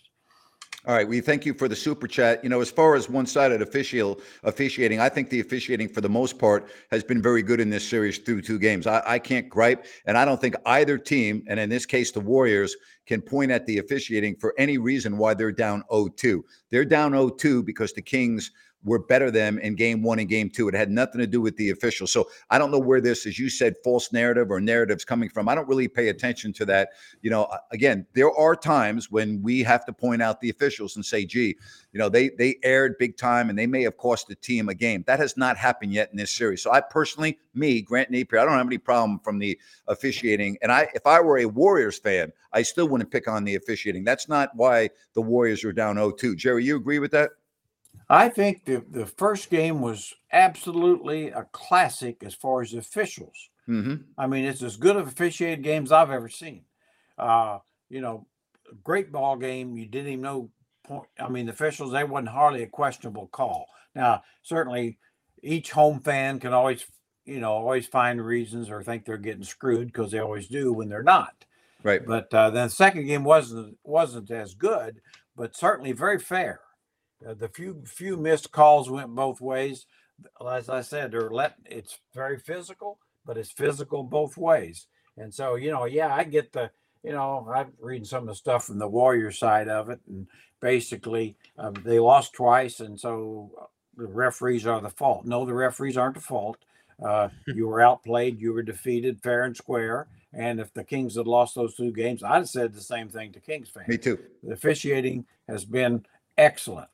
All 0.87 0.95
right, 0.95 1.09
we 1.09 1.21
thank 1.21 1.45
you 1.45 1.53
for 1.53 1.67
the 1.67 1.75
super 1.75 2.07
chat. 2.07 2.45
You 2.45 2.49
know, 2.49 2.61
as 2.61 2.71
far 2.71 2.95
as 2.95 3.09
one-sided 3.11 3.61
official 3.61 4.21
officiating, 4.45 5.01
I 5.01 5.09
think 5.09 5.31
the 5.31 5.41
officiating 5.41 5.89
for 5.89 6.01
the 6.01 6.09
most 6.09 6.39
part 6.39 6.71
has 6.93 7.03
been 7.03 7.21
very 7.21 7.43
good 7.43 7.59
in 7.59 7.71
this 7.71 7.89
series 7.89 8.19
through 8.19 8.43
two 8.43 8.61
games. 8.61 8.87
I, 8.87 9.03
I 9.05 9.19
can't 9.19 9.49
gripe, 9.49 9.85
and 10.05 10.17
I 10.17 10.25
don't 10.25 10.41
think 10.41 10.55
either 10.65 10.97
team, 10.97 11.43
and 11.49 11.59
in 11.59 11.69
this 11.69 11.87
case 11.87 12.13
the 12.13 12.21
Warriors, 12.21 12.77
can 13.05 13.21
point 13.21 13.51
at 13.51 13.67
the 13.67 13.79
officiating 13.79 14.37
for 14.37 14.55
any 14.59 14.79
reason 14.79 15.19
why 15.19 15.35
they're 15.35 15.51
down 15.51 15.83
0-2. 15.91 16.41
They're 16.71 16.85
down 16.85 17.11
0-2 17.11 17.65
because 17.65 17.93
the 17.93 18.03
Kings 18.03 18.53
were 18.87 19.01
better 19.01 19.31
than 19.33 19.59
in 19.59 19.75
game 19.75 20.03
one 20.03 20.21
and 20.21 20.29
game 20.29 20.49
two. 20.49 20.69
It 20.69 20.75
had 20.75 20.91
nothing 20.91 21.21
to 21.21 21.27
do 21.27 21.41
with 21.41 21.57
the 21.57 21.71
officials. 21.71 22.13
So 22.13 22.31
I 22.51 22.57
don't 22.57 22.71
know 22.71 22.79
where 22.79 23.01
this, 23.01 23.27
as 23.27 23.39
you 23.39 23.51
said, 23.51 23.75
false 23.83 24.13
narrative 24.13 24.51
or 24.51 24.61
narratives 24.61 25.05
coming 25.05 25.29
from. 25.29 25.49
I 25.49 25.57
don't 25.57 25.69
really 25.69 25.89
pay 25.89 26.09
attention 26.09 26.53
to 26.55 26.65
that. 26.67 26.91
You 27.21 27.31
know, 27.31 27.49
again, 27.73 28.07
there 28.15 28.31
are 28.31 28.55
times 28.55 29.11
when 29.11 29.43
we 29.43 29.63
have 29.65 29.85
to 29.87 29.93
point 29.93 30.23
out 30.23 30.41
the 30.41 30.51
officials 30.51 30.95
and 30.95 31.05
say, 31.05 31.27
gee, 31.27 31.59
you 31.93 31.99
know, 31.99 32.09
they 32.09 32.31
they 32.31 32.57
erred 32.63 32.97
big 32.99 33.17
time 33.17 33.51
and 33.51 33.59
they 33.59 33.67
may 33.67 33.83
have 33.83 33.97
cost 33.97 34.29
the 34.29 34.37
team 34.37 34.69
a 34.69 34.75
game. 34.75 35.03
That 35.07 35.19
has 35.19 35.37
not 35.37 35.57
happened 35.57 35.93
yet 35.93 36.11
in 36.13 36.17
this 36.17 36.31
series. 36.31 36.63
So 36.63 36.73
I 36.73 36.81
personally, 36.81 37.41
me, 37.55 37.83
Grant 37.83 38.13
Napear, 38.13 38.41
I 38.41 38.45
don't 38.45 38.57
have 38.57 38.67
any 38.67 38.79
problem 38.79 39.19
from 39.19 39.41
the 39.41 39.59
officiating. 39.89 40.59
And 40.63 40.71
I 40.71 40.89
if 40.95 41.07
I 41.07 41.21
were 41.21 41.39
a 41.39 41.47
Warriors 41.47 41.99
fan, 41.99 42.33
I 42.53 42.63
still 42.63 42.87
wouldn't 42.87 43.11
pick 43.11 43.27
on 43.27 43.43
the 43.43 43.57
officiating. 43.57 44.05
That's 44.05 44.29
not 44.29 44.51
why 44.55 44.91
the 45.15 45.23
Warriors 45.23 45.65
are 45.65 45.73
down 45.73 45.97
0-2. 45.97 46.37
Jerry, 46.37 46.65
you 46.65 46.77
agree 46.77 47.01
with 47.01 47.11
that? 47.11 47.31
I 48.09 48.29
think 48.29 48.65
the, 48.65 48.85
the 48.91 49.07
first 49.07 49.51
game 49.51 49.81
was 49.81 50.15
absolutely 50.33 51.29
a 51.31 51.45
classic 51.53 52.23
as 52.25 52.35
far 52.35 52.63
as 52.63 52.75
officials. 52.75 53.51
Mm-hmm. 53.69 53.97
I 54.17 54.27
mean, 54.27 54.45
it's 54.45 54.63
as 54.63 54.77
good 54.77 54.97
of 54.97 55.09
officiated 55.09 55.65
games 55.65 55.91
I've 55.91 56.11
ever 56.11 56.29
seen. 56.29 56.63
Uh, 57.19 57.59
you 57.89 58.01
know, 58.01 58.27
great 58.85 59.11
ball 59.11 59.37
game. 59.37 59.77
You 59.77 59.87
didn't 59.87 60.13
even 60.13 60.23
know. 60.23 60.51
Point. 60.85 61.09
I 61.19 61.29
mean, 61.29 61.47
the 61.47 61.53
officials 61.53 61.91
they 61.91 62.05
wasn't 62.05 62.29
hardly 62.29 62.63
a 62.63 62.69
questionable 62.69 63.27
call. 63.29 63.67
Now, 63.97 64.23
certainly, 64.43 64.99
each 65.43 65.73
home 65.73 65.99
fan 66.01 66.39
can 66.39 66.53
always, 66.53 66.87
you 67.25 67.41
know, 67.41 67.53
always 67.53 67.89
find 67.89 68.25
reasons 68.25 68.71
or 68.71 68.85
think 68.85 69.05
they're 69.05 69.17
getting 69.17 69.43
screwed 69.43 69.89
because 69.89 70.13
they 70.13 70.21
always 70.21 70.47
do 70.47 70.73
when 70.73 70.89
they're 70.89 71.03
not. 71.03 71.45
Right. 71.83 72.07
But 72.07 72.33
uh, 72.33 72.51
then 72.51 72.69
the 72.69 72.71
second 72.71 73.07
game 73.07 73.25
wasn't 73.25 73.77
wasn't 73.83 74.31
as 74.31 74.55
good, 74.55 75.01
but 75.37 75.57
certainly 75.57 75.91
very 75.91 76.21
fair. 76.21 76.61
Uh, 77.27 77.35
the 77.35 77.49
few 77.49 77.83
few 77.87 78.17
missed 78.17 78.53
calls 78.53 78.91
went 78.91 79.15
both 79.15 79.41
ways. 79.41 79.87
As 80.47 80.69
I 80.69 80.81
said, 80.81 81.13
they're 81.13 81.31
let 81.31 81.55
it's 81.65 81.99
very 82.15 82.39
physical, 82.39 82.99
but 83.25 83.37
it's 83.37 83.51
physical 83.51 84.03
both 84.03 84.37
ways. 84.37 84.87
And 85.17 85.33
so, 85.33 85.55
you 85.55 85.71
know, 85.71 85.87
yeah, 85.87 86.15
I 86.15 86.25
get 86.25 86.53
the, 86.53 86.71
you 87.03 87.13
know, 87.13 87.47
I'm 87.55 87.73
reading 87.81 88.05
some 88.05 88.23
of 88.25 88.29
the 88.29 88.35
stuff 88.35 88.67
from 88.67 88.79
the 88.79 88.89
Warrior 88.89 89.31
side 89.31 89.69
of 89.69 89.89
it, 89.89 90.01
and 90.09 90.27
basically 90.61 91.37
um, 91.59 91.75
they 91.85 91.99
lost 91.99 92.35
twice, 92.35 92.81
and 92.81 92.99
so 92.99 93.51
uh, 93.61 93.65
the 93.97 94.07
referees 94.07 94.67
are 94.67 94.81
the 94.81 94.91
fault. 94.91 95.25
No, 95.25 95.45
the 95.45 95.55
referees 95.55 95.97
aren't 95.97 96.17
the 96.17 96.21
fault. 96.21 96.59
Uh, 97.03 97.29
you 97.47 97.67
were 97.67 97.81
outplayed, 97.81 98.41
you 98.41 98.53
were 98.53 98.63
defeated 98.63 99.23
fair 99.23 99.45
and 99.45 99.57
square. 99.57 100.09
And 100.33 100.61
if 100.61 100.73
the 100.75 100.85
Kings 100.85 101.17
had 101.17 101.27
lost 101.27 101.55
those 101.55 101.75
two 101.75 101.93
games, 101.93 102.23
I'd 102.23 102.35
have 102.35 102.49
said 102.49 102.75
the 102.75 102.81
same 102.81 103.09
thing 103.09 103.33
to 103.33 103.41
Kings 103.41 103.71
fans. 103.71 103.89
Me 103.89 103.97
too. 103.97 104.19
The 104.43 104.53
officiating 104.53 105.25
has 105.49 105.65
been 105.65 106.05
excellent. 106.37 106.89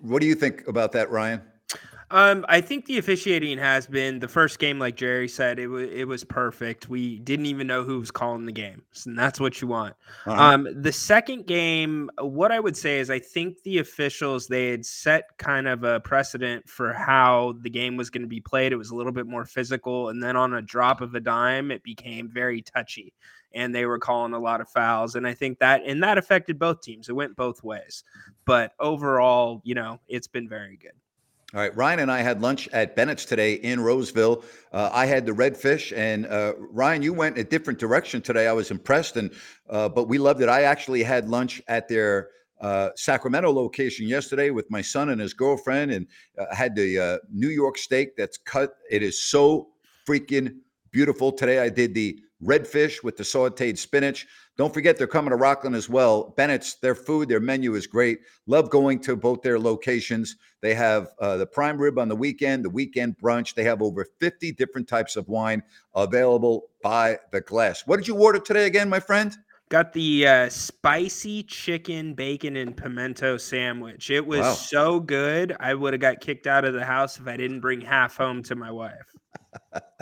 What 0.00 0.20
do 0.20 0.26
you 0.26 0.34
think 0.34 0.66
about 0.66 0.92
that, 0.92 1.10
Ryan? 1.10 1.42
Um, 2.10 2.44
I 2.48 2.60
think 2.60 2.86
the 2.86 2.98
officiating 2.98 3.58
has 3.58 3.86
been 3.86 4.20
the 4.20 4.28
first 4.28 4.58
game, 4.58 4.78
like 4.78 4.94
Jerry 4.94 5.26
said, 5.26 5.58
it 5.58 5.66
was 5.66 5.88
it 5.90 6.06
was 6.06 6.22
perfect. 6.22 6.88
We 6.88 7.18
didn't 7.18 7.46
even 7.46 7.66
know 7.66 7.82
who 7.82 7.98
was 7.98 8.10
calling 8.10 8.44
the 8.44 8.52
game, 8.52 8.82
and 9.06 9.18
that's 9.18 9.40
what 9.40 9.60
you 9.60 9.68
want. 9.68 9.96
Uh-huh. 10.26 10.40
Um, 10.40 10.68
the 10.82 10.92
second 10.92 11.46
game, 11.46 12.10
what 12.20 12.52
I 12.52 12.60
would 12.60 12.76
say 12.76 13.00
is, 13.00 13.10
I 13.10 13.18
think 13.18 13.62
the 13.62 13.78
officials 13.78 14.46
they 14.46 14.68
had 14.70 14.84
set 14.84 15.24
kind 15.38 15.66
of 15.66 15.82
a 15.82 15.98
precedent 16.00 16.68
for 16.68 16.92
how 16.92 17.54
the 17.62 17.70
game 17.70 17.96
was 17.96 18.10
going 18.10 18.22
to 18.22 18.28
be 18.28 18.40
played. 18.40 18.72
It 18.72 18.76
was 18.76 18.90
a 18.90 18.94
little 18.94 19.12
bit 19.12 19.26
more 19.26 19.46
physical, 19.46 20.10
and 20.10 20.22
then 20.22 20.36
on 20.36 20.54
a 20.54 20.62
drop 20.62 21.00
of 21.00 21.14
a 21.14 21.20
dime, 21.20 21.70
it 21.70 21.82
became 21.82 22.28
very 22.28 22.60
touchy 22.62 23.14
and 23.54 23.74
they 23.74 23.86
were 23.86 23.98
calling 23.98 24.32
a 24.32 24.38
lot 24.38 24.60
of 24.60 24.68
fouls. 24.68 25.14
And 25.14 25.26
I 25.26 25.34
think 25.34 25.58
that 25.60 25.82
and 25.86 26.02
that 26.02 26.18
affected 26.18 26.58
both 26.58 26.80
teams. 26.80 27.08
It 27.08 27.12
went 27.12 27.36
both 27.36 27.62
ways. 27.62 28.04
But 28.44 28.72
overall, 28.78 29.60
you 29.64 29.74
know, 29.74 30.00
it's 30.08 30.26
been 30.26 30.48
very 30.48 30.76
good. 30.76 30.92
All 31.54 31.60
right, 31.60 31.76
Ryan 31.76 32.00
and 32.00 32.10
I 32.10 32.20
had 32.20 32.42
lunch 32.42 32.68
at 32.72 32.96
Bennett's 32.96 33.24
today 33.24 33.54
in 33.54 33.78
Roseville. 33.78 34.42
Uh, 34.72 34.90
I 34.92 35.06
had 35.06 35.24
the 35.24 35.30
redfish, 35.30 35.96
and 35.96 36.26
uh, 36.26 36.54
Ryan, 36.58 37.00
you 37.00 37.12
went 37.12 37.38
a 37.38 37.44
different 37.44 37.78
direction 37.78 38.20
today. 38.20 38.48
I 38.48 38.52
was 38.52 38.72
impressed, 38.72 39.16
and 39.16 39.30
uh, 39.70 39.88
but 39.88 40.08
we 40.08 40.18
loved 40.18 40.42
it. 40.42 40.48
I 40.48 40.62
actually 40.62 41.04
had 41.04 41.28
lunch 41.28 41.62
at 41.68 41.86
their 41.86 42.30
uh, 42.60 42.88
Sacramento 42.96 43.52
location 43.52 44.08
yesterday 44.08 44.50
with 44.50 44.68
my 44.68 44.80
son 44.80 45.10
and 45.10 45.20
his 45.20 45.32
girlfriend, 45.32 45.92
and 45.92 46.08
uh, 46.36 46.52
had 46.52 46.74
the 46.74 46.98
uh, 46.98 47.18
New 47.32 47.50
York 47.50 47.78
steak 47.78 48.16
that's 48.16 48.36
cut. 48.36 48.70
It 48.90 49.04
is 49.04 49.22
so 49.22 49.68
freaking 50.08 50.56
beautiful. 50.90 51.30
Today 51.30 51.60
I 51.60 51.68
did 51.68 51.94
the 51.94 52.18
redfish 52.44 53.02
with 53.02 53.16
the 53.16 53.22
sauteed 53.22 53.78
spinach. 53.78 54.26
Don't 54.56 54.72
forget 54.72 54.96
they're 54.96 55.06
coming 55.06 55.30
to 55.30 55.36
Rocklin 55.36 55.74
as 55.74 55.88
well. 55.88 56.32
Bennett's, 56.36 56.74
their 56.74 56.94
food, 56.94 57.28
their 57.28 57.40
menu 57.40 57.74
is 57.74 57.86
great. 57.86 58.20
Love 58.46 58.70
going 58.70 59.00
to 59.00 59.16
both 59.16 59.42
their 59.42 59.58
locations. 59.58 60.36
They 60.60 60.74
have 60.74 61.08
uh, 61.18 61.36
the 61.36 61.46
prime 61.46 61.76
rib 61.76 61.98
on 61.98 62.08
the 62.08 62.16
weekend, 62.16 62.64
the 62.64 62.70
weekend 62.70 63.16
brunch. 63.18 63.54
They 63.54 63.64
have 63.64 63.82
over 63.82 64.06
50 64.20 64.52
different 64.52 64.86
types 64.86 65.16
of 65.16 65.28
wine 65.28 65.62
available 65.94 66.68
by 66.82 67.18
the 67.32 67.40
glass. 67.40 67.82
What 67.86 67.96
did 67.96 68.06
you 68.06 68.16
order 68.16 68.38
today 68.38 68.66
again, 68.66 68.88
my 68.88 69.00
friend? 69.00 69.36
Got 69.70 69.92
the 69.92 70.26
uh, 70.26 70.48
spicy 70.50 71.42
chicken, 71.42 72.14
bacon, 72.14 72.56
and 72.56 72.76
pimento 72.76 73.38
sandwich. 73.38 74.10
It 74.10 74.24
was 74.24 74.40
wow. 74.40 74.52
so 74.52 75.00
good. 75.00 75.56
I 75.58 75.74
would 75.74 75.94
have 75.94 76.00
got 76.00 76.20
kicked 76.20 76.46
out 76.46 76.64
of 76.64 76.74
the 76.74 76.84
house 76.84 77.18
if 77.18 77.26
I 77.26 77.36
didn't 77.36 77.60
bring 77.60 77.80
half 77.80 78.16
home 78.16 78.42
to 78.44 78.54
my 78.54 78.70
wife. 78.70 78.92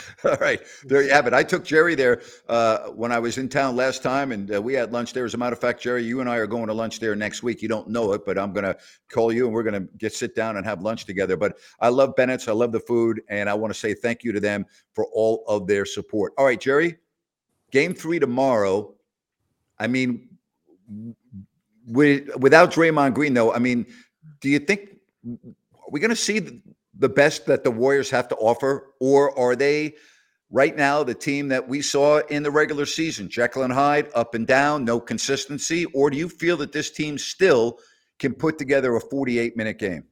All 0.24 0.36
right, 0.40 0.60
there 0.84 1.02
you 1.02 1.10
have 1.10 1.26
it. 1.26 1.34
I 1.34 1.42
took 1.42 1.64
Jerry 1.64 1.94
there 1.94 2.22
uh, 2.48 2.88
when 2.88 3.12
I 3.12 3.18
was 3.18 3.38
in 3.38 3.48
town 3.48 3.76
last 3.76 4.02
time, 4.02 4.32
and 4.32 4.54
uh, 4.54 4.60
we 4.60 4.74
had 4.74 4.92
lunch 4.92 5.12
there. 5.12 5.24
As 5.24 5.34
a 5.34 5.38
matter 5.38 5.54
of 5.54 5.60
fact, 5.60 5.82
Jerry, 5.82 6.04
you 6.04 6.20
and 6.20 6.28
I 6.28 6.36
are 6.36 6.46
going 6.46 6.66
to 6.66 6.72
lunch 6.72 7.00
there 7.00 7.14
next 7.14 7.42
week. 7.42 7.62
You 7.62 7.68
don't 7.68 7.88
know 7.88 8.12
it, 8.12 8.24
but 8.24 8.38
I'm 8.38 8.52
going 8.52 8.64
to 8.64 8.76
call 9.10 9.32
you, 9.32 9.46
and 9.46 9.54
we're 9.54 9.62
going 9.62 9.80
to 9.80 9.88
get 9.98 10.12
sit 10.12 10.34
down 10.34 10.56
and 10.56 10.64
have 10.64 10.82
lunch 10.82 11.04
together. 11.04 11.36
But 11.36 11.58
I 11.80 11.88
love 11.88 12.16
Bennett's. 12.16 12.48
I 12.48 12.52
love 12.52 12.72
the 12.72 12.80
food, 12.80 13.22
and 13.28 13.48
I 13.48 13.54
want 13.54 13.72
to 13.72 13.78
say 13.78 13.94
thank 13.94 14.24
you 14.24 14.32
to 14.32 14.40
them 14.40 14.64
for 14.94 15.06
all 15.12 15.44
of 15.46 15.66
their 15.66 15.84
support. 15.84 16.32
All 16.38 16.44
right, 16.44 16.60
Jerry, 16.60 16.96
game 17.70 17.94
three 17.94 18.18
tomorrow. 18.18 18.94
I 19.78 19.88
mean, 19.88 20.28
with, 21.86 22.34
without 22.36 22.72
Draymond 22.72 23.14
Green, 23.14 23.34
though, 23.34 23.52
I 23.52 23.58
mean, 23.58 23.86
do 24.40 24.48
you 24.48 24.58
think 24.58 24.96
we're 25.22 25.36
we 25.90 26.00
going 26.00 26.10
to 26.10 26.16
see? 26.16 26.38
the 26.38 26.62
best 27.08 27.46
that 27.46 27.64
the 27.64 27.70
Warriors 27.70 28.10
have 28.10 28.28
to 28.28 28.36
offer, 28.36 28.92
or 29.00 29.36
are 29.38 29.56
they 29.56 29.94
right 30.50 30.76
now 30.76 31.02
the 31.02 31.14
team 31.14 31.48
that 31.48 31.68
we 31.68 31.82
saw 31.82 32.18
in 32.18 32.42
the 32.42 32.50
regular 32.50 32.86
season? 32.86 33.28
Jekyll 33.28 33.62
and 33.62 33.72
Hyde, 33.72 34.08
up 34.14 34.34
and 34.34 34.46
down, 34.46 34.84
no 34.84 35.00
consistency, 35.00 35.86
or 35.86 36.10
do 36.10 36.16
you 36.16 36.28
feel 36.28 36.56
that 36.58 36.72
this 36.72 36.90
team 36.90 37.18
still 37.18 37.78
can 38.18 38.34
put 38.34 38.58
together 38.58 38.94
a 38.94 39.00
48 39.00 39.56
minute 39.56 39.78
game? 39.78 40.04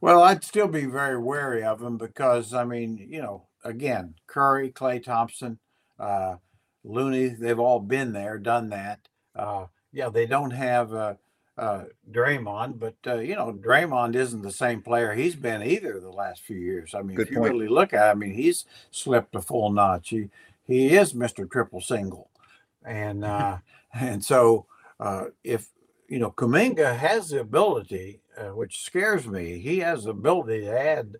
Well, 0.00 0.22
I'd 0.22 0.44
still 0.44 0.68
be 0.68 0.86
very 0.86 1.18
wary 1.18 1.64
of 1.64 1.80
them 1.80 1.98
because, 1.98 2.54
I 2.54 2.64
mean, 2.64 3.04
you 3.10 3.20
know, 3.20 3.48
again, 3.64 4.14
Curry, 4.28 4.70
Klay 4.70 5.02
Thompson, 5.02 5.58
uh, 5.98 6.36
Looney, 6.84 7.28
they've 7.28 7.58
all 7.58 7.80
been 7.80 8.12
there, 8.12 8.38
done 8.38 8.68
that. 8.70 9.00
Uh, 9.34 9.66
yeah, 9.92 10.08
they 10.08 10.26
don't 10.26 10.52
have. 10.52 10.94
Uh, 10.94 11.14
uh, 11.58 11.84
Draymond, 12.10 12.78
but 12.78 12.94
uh, 13.06 13.16
you 13.16 13.34
know, 13.34 13.52
Draymond 13.52 14.14
isn't 14.14 14.42
the 14.42 14.52
same 14.52 14.80
player 14.80 15.12
he's 15.12 15.34
been 15.34 15.62
either 15.62 15.98
the 15.98 16.10
last 16.10 16.42
few 16.42 16.56
years. 16.56 16.94
I 16.94 17.02
mean, 17.02 17.16
Good 17.16 17.26
if 17.26 17.32
you 17.32 17.38
point. 17.38 17.52
really 17.52 17.68
look 17.68 17.92
at, 17.92 18.08
it, 18.08 18.10
I 18.10 18.14
mean, 18.14 18.32
he's 18.32 18.64
slipped 18.90 19.34
a 19.34 19.40
full 19.40 19.70
notch. 19.70 20.10
He 20.10 20.28
he 20.66 20.96
is 20.96 21.14
Mister 21.14 21.46
Triple 21.46 21.80
Single, 21.80 22.30
and 22.84 23.24
uh, 23.24 23.58
and 23.92 24.24
so 24.24 24.66
uh, 25.00 25.24
if 25.42 25.68
you 26.08 26.18
know, 26.18 26.30
Kuminga 26.30 26.96
has 26.96 27.30
the 27.30 27.40
ability, 27.40 28.20
uh, 28.36 28.54
which 28.54 28.82
scares 28.82 29.26
me. 29.26 29.58
He 29.58 29.80
has 29.80 30.04
the 30.04 30.10
ability 30.10 30.60
to 30.62 30.80
add 30.80 31.16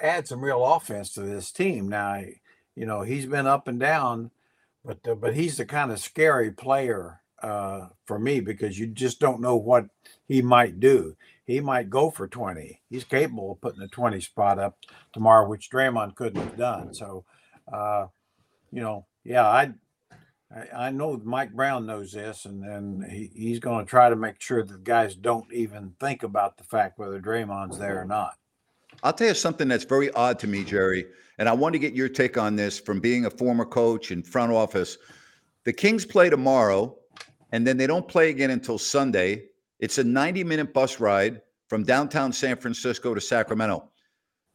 add 0.00 0.28
some 0.28 0.42
real 0.42 0.64
offense 0.64 1.12
to 1.14 1.22
this 1.22 1.50
team. 1.50 1.88
Now, 1.88 2.22
you 2.76 2.86
know, 2.86 3.02
he's 3.02 3.26
been 3.26 3.46
up 3.46 3.66
and 3.66 3.80
down, 3.80 4.30
but 4.84 4.98
uh, 5.08 5.14
but 5.14 5.34
he's 5.34 5.56
the 5.56 5.64
kind 5.64 5.90
of 5.90 6.00
scary 6.00 6.50
player 6.50 7.20
uh, 7.44 7.88
for 8.06 8.18
me 8.18 8.40
because 8.40 8.78
you 8.78 8.86
just 8.86 9.20
don't 9.20 9.40
know 9.40 9.56
what 9.56 9.84
he 10.26 10.40
might 10.40 10.80
do. 10.80 11.14
He 11.44 11.60
might 11.60 11.90
go 11.90 12.10
for 12.10 12.26
20. 12.26 12.80
He's 12.88 13.04
capable 13.04 13.52
of 13.52 13.60
putting 13.60 13.82
a 13.82 13.88
20 13.88 14.18
spot 14.22 14.58
up 14.58 14.78
tomorrow, 15.12 15.46
which 15.46 15.70
Draymond 15.70 16.14
couldn't 16.14 16.42
have 16.42 16.56
done. 16.56 16.94
So, 16.94 17.26
uh, 17.70 18.06
you 18.72 18.80
know, 18.80 19.04
yeah, 19.24 19.46
I, 19.46 19.72
I, 20.74 20.90
know 20.90 21.20
Mike 21.22 21.52
Brown 21.52 21.84
knows 21.84 22.12
this, 22.12 22.46
and 22.46 22.64
and 22.64 23.04
he, 23.04 23.30
he's 23.34 23.58
going 23.58 23.84
to 23.84 23.90
try 23.90 24.08
to 24.08 24.16
make 24.16 24.40
sure 24.40 24.64
that 24.64 24.84
guys 24.84 25.14
don't 25.14 25.52
even 25.52 25.92
think 26.00 26.22
about 26.22 26.56
the 26.56 26.64
fact 26.64 26.98
whether 26.98 27.20
Draymond's 27.20 27.78
there 27.78 28.00
or 28.00 28.06
not. 28.06 28.36
I'll 29.02 29.12
tell 29.12 29.28
you 29.28 29.34
something 29.34 29.68
that's 29.68 29.84
very 29.84 30.10
odd 30.12 30.38
to 30.38 30.46
me, 30.46 30.64
Jerry, 30.64 31.06
and 31.36 31.46
I 31.46 31.52
want 31.52 31.74
to 31.74 31.78
get 31.78 31.92
your 31.92 32.08
take 32.08 32.38
on 32.38 32.56
this 32.56 32.78
from 32.78 33.00
being 33.00 33.26
a 33.26 33.30
former 33.30 33.66
coach 33.66 34.12
and 34.12 34.26
front 34.26 34.50
office. 34.50 34.96
The 35.64 35.72
Kings 35.72 36.06
play 36.06 36.30
tomorrow, 36.30 36.96
and 37.54 37.64
then 37.64 37.76
they 37.76 37.86
don't 37.86 38.08
play 38.08 38.30
again 38.30 38.50
until 38.50 38.78
Sunday. 38.78 39.44
It's 39.78 39.98
a 39.98 40.04
90 40.04 40.42
minute 40.42 40.74
bus 40.74 40.98
ride 40.98 41.40
from 41.68 41.84
downtown 41.84 42.32
San 42.32 42.56
Francisco 42.56 43.14
to 43.14 43.20
Sacramento. 43.20 43.90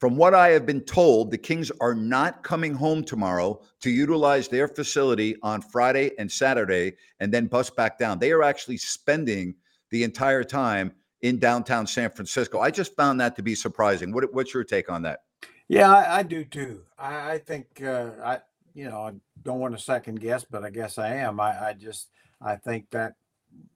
From 0.02 0.18
what 0.18 0.34
I 0.34 0.50
have 0.50 0.66
been 0.66 0.82
told, 0.82 1.32
the 1.32 1.38
Kings 1.38 1.72
are 1.80 1.96
not 1.96 2.44
coming 2.44 2.74
home 2.74 3.06
tomorrow 3.06 3.62
to 3.84 3.90
utilize 3.90 4.50
their 4.50 4.68
facility 4.68 5.38
on 5.44 5.62
Friday 5.62 6.12
and 6.20 6.30
Saturday 6.30 6.98
and 7.22 7.34
then 7.34 7.48
bus 7.48 7.70
back 7.70 7.98
down. 7.98 8.20
They 8.20 8.34
are 8.34 8.44
actually 8.44 8.76
spending 8.76 9.56
the 9.92 10.04
entire 10.04 10.44
time 10.44 10.92
in 11.22 11.40
downtown 11.40 11.88
San 11.88 12.10
Francisco. 12.10 12.60
I 12.60 12.70
just 12.70 12.98
found 12.98 13.22
that 13.22 13.34
to 13.38 13.42
be 13.42 13.56
surprising. 13.56 14.12
What, 14.12 14.34
what's 14.34 14.54
your 14.54 14.66
take 14.66 14.92
on 14.92 15.04
that? 15.04 15.22
Yeah, 15.70 15.90
I, 15.90 16.18
I 16.18 16.24
do 16.24 16.44
too. 16.44 16.82
I, 16.98 17.32
I 17.32 17.38
think 17.38 17.82
uh, 17.82 18.10
I, 18.22 18.40
you 18.74 18.90
know, 18.90 19.04
I 19.04 19.14
don't 19.44 19.60
want 19.60 19.78
to 19.78 19.82
second 19.82 20.20
guess, 20.20 20.44
but 20.44 20.66
I 20.66 20.70
guess 20.70 20.98
I 20.98 21.16
am. 21.16 21.40
I, 21.40 21.70
I 21.70 21.74
just 21.74 22.10
I 22.42 22.56
think 22.56 22.90
that 22.92 23.16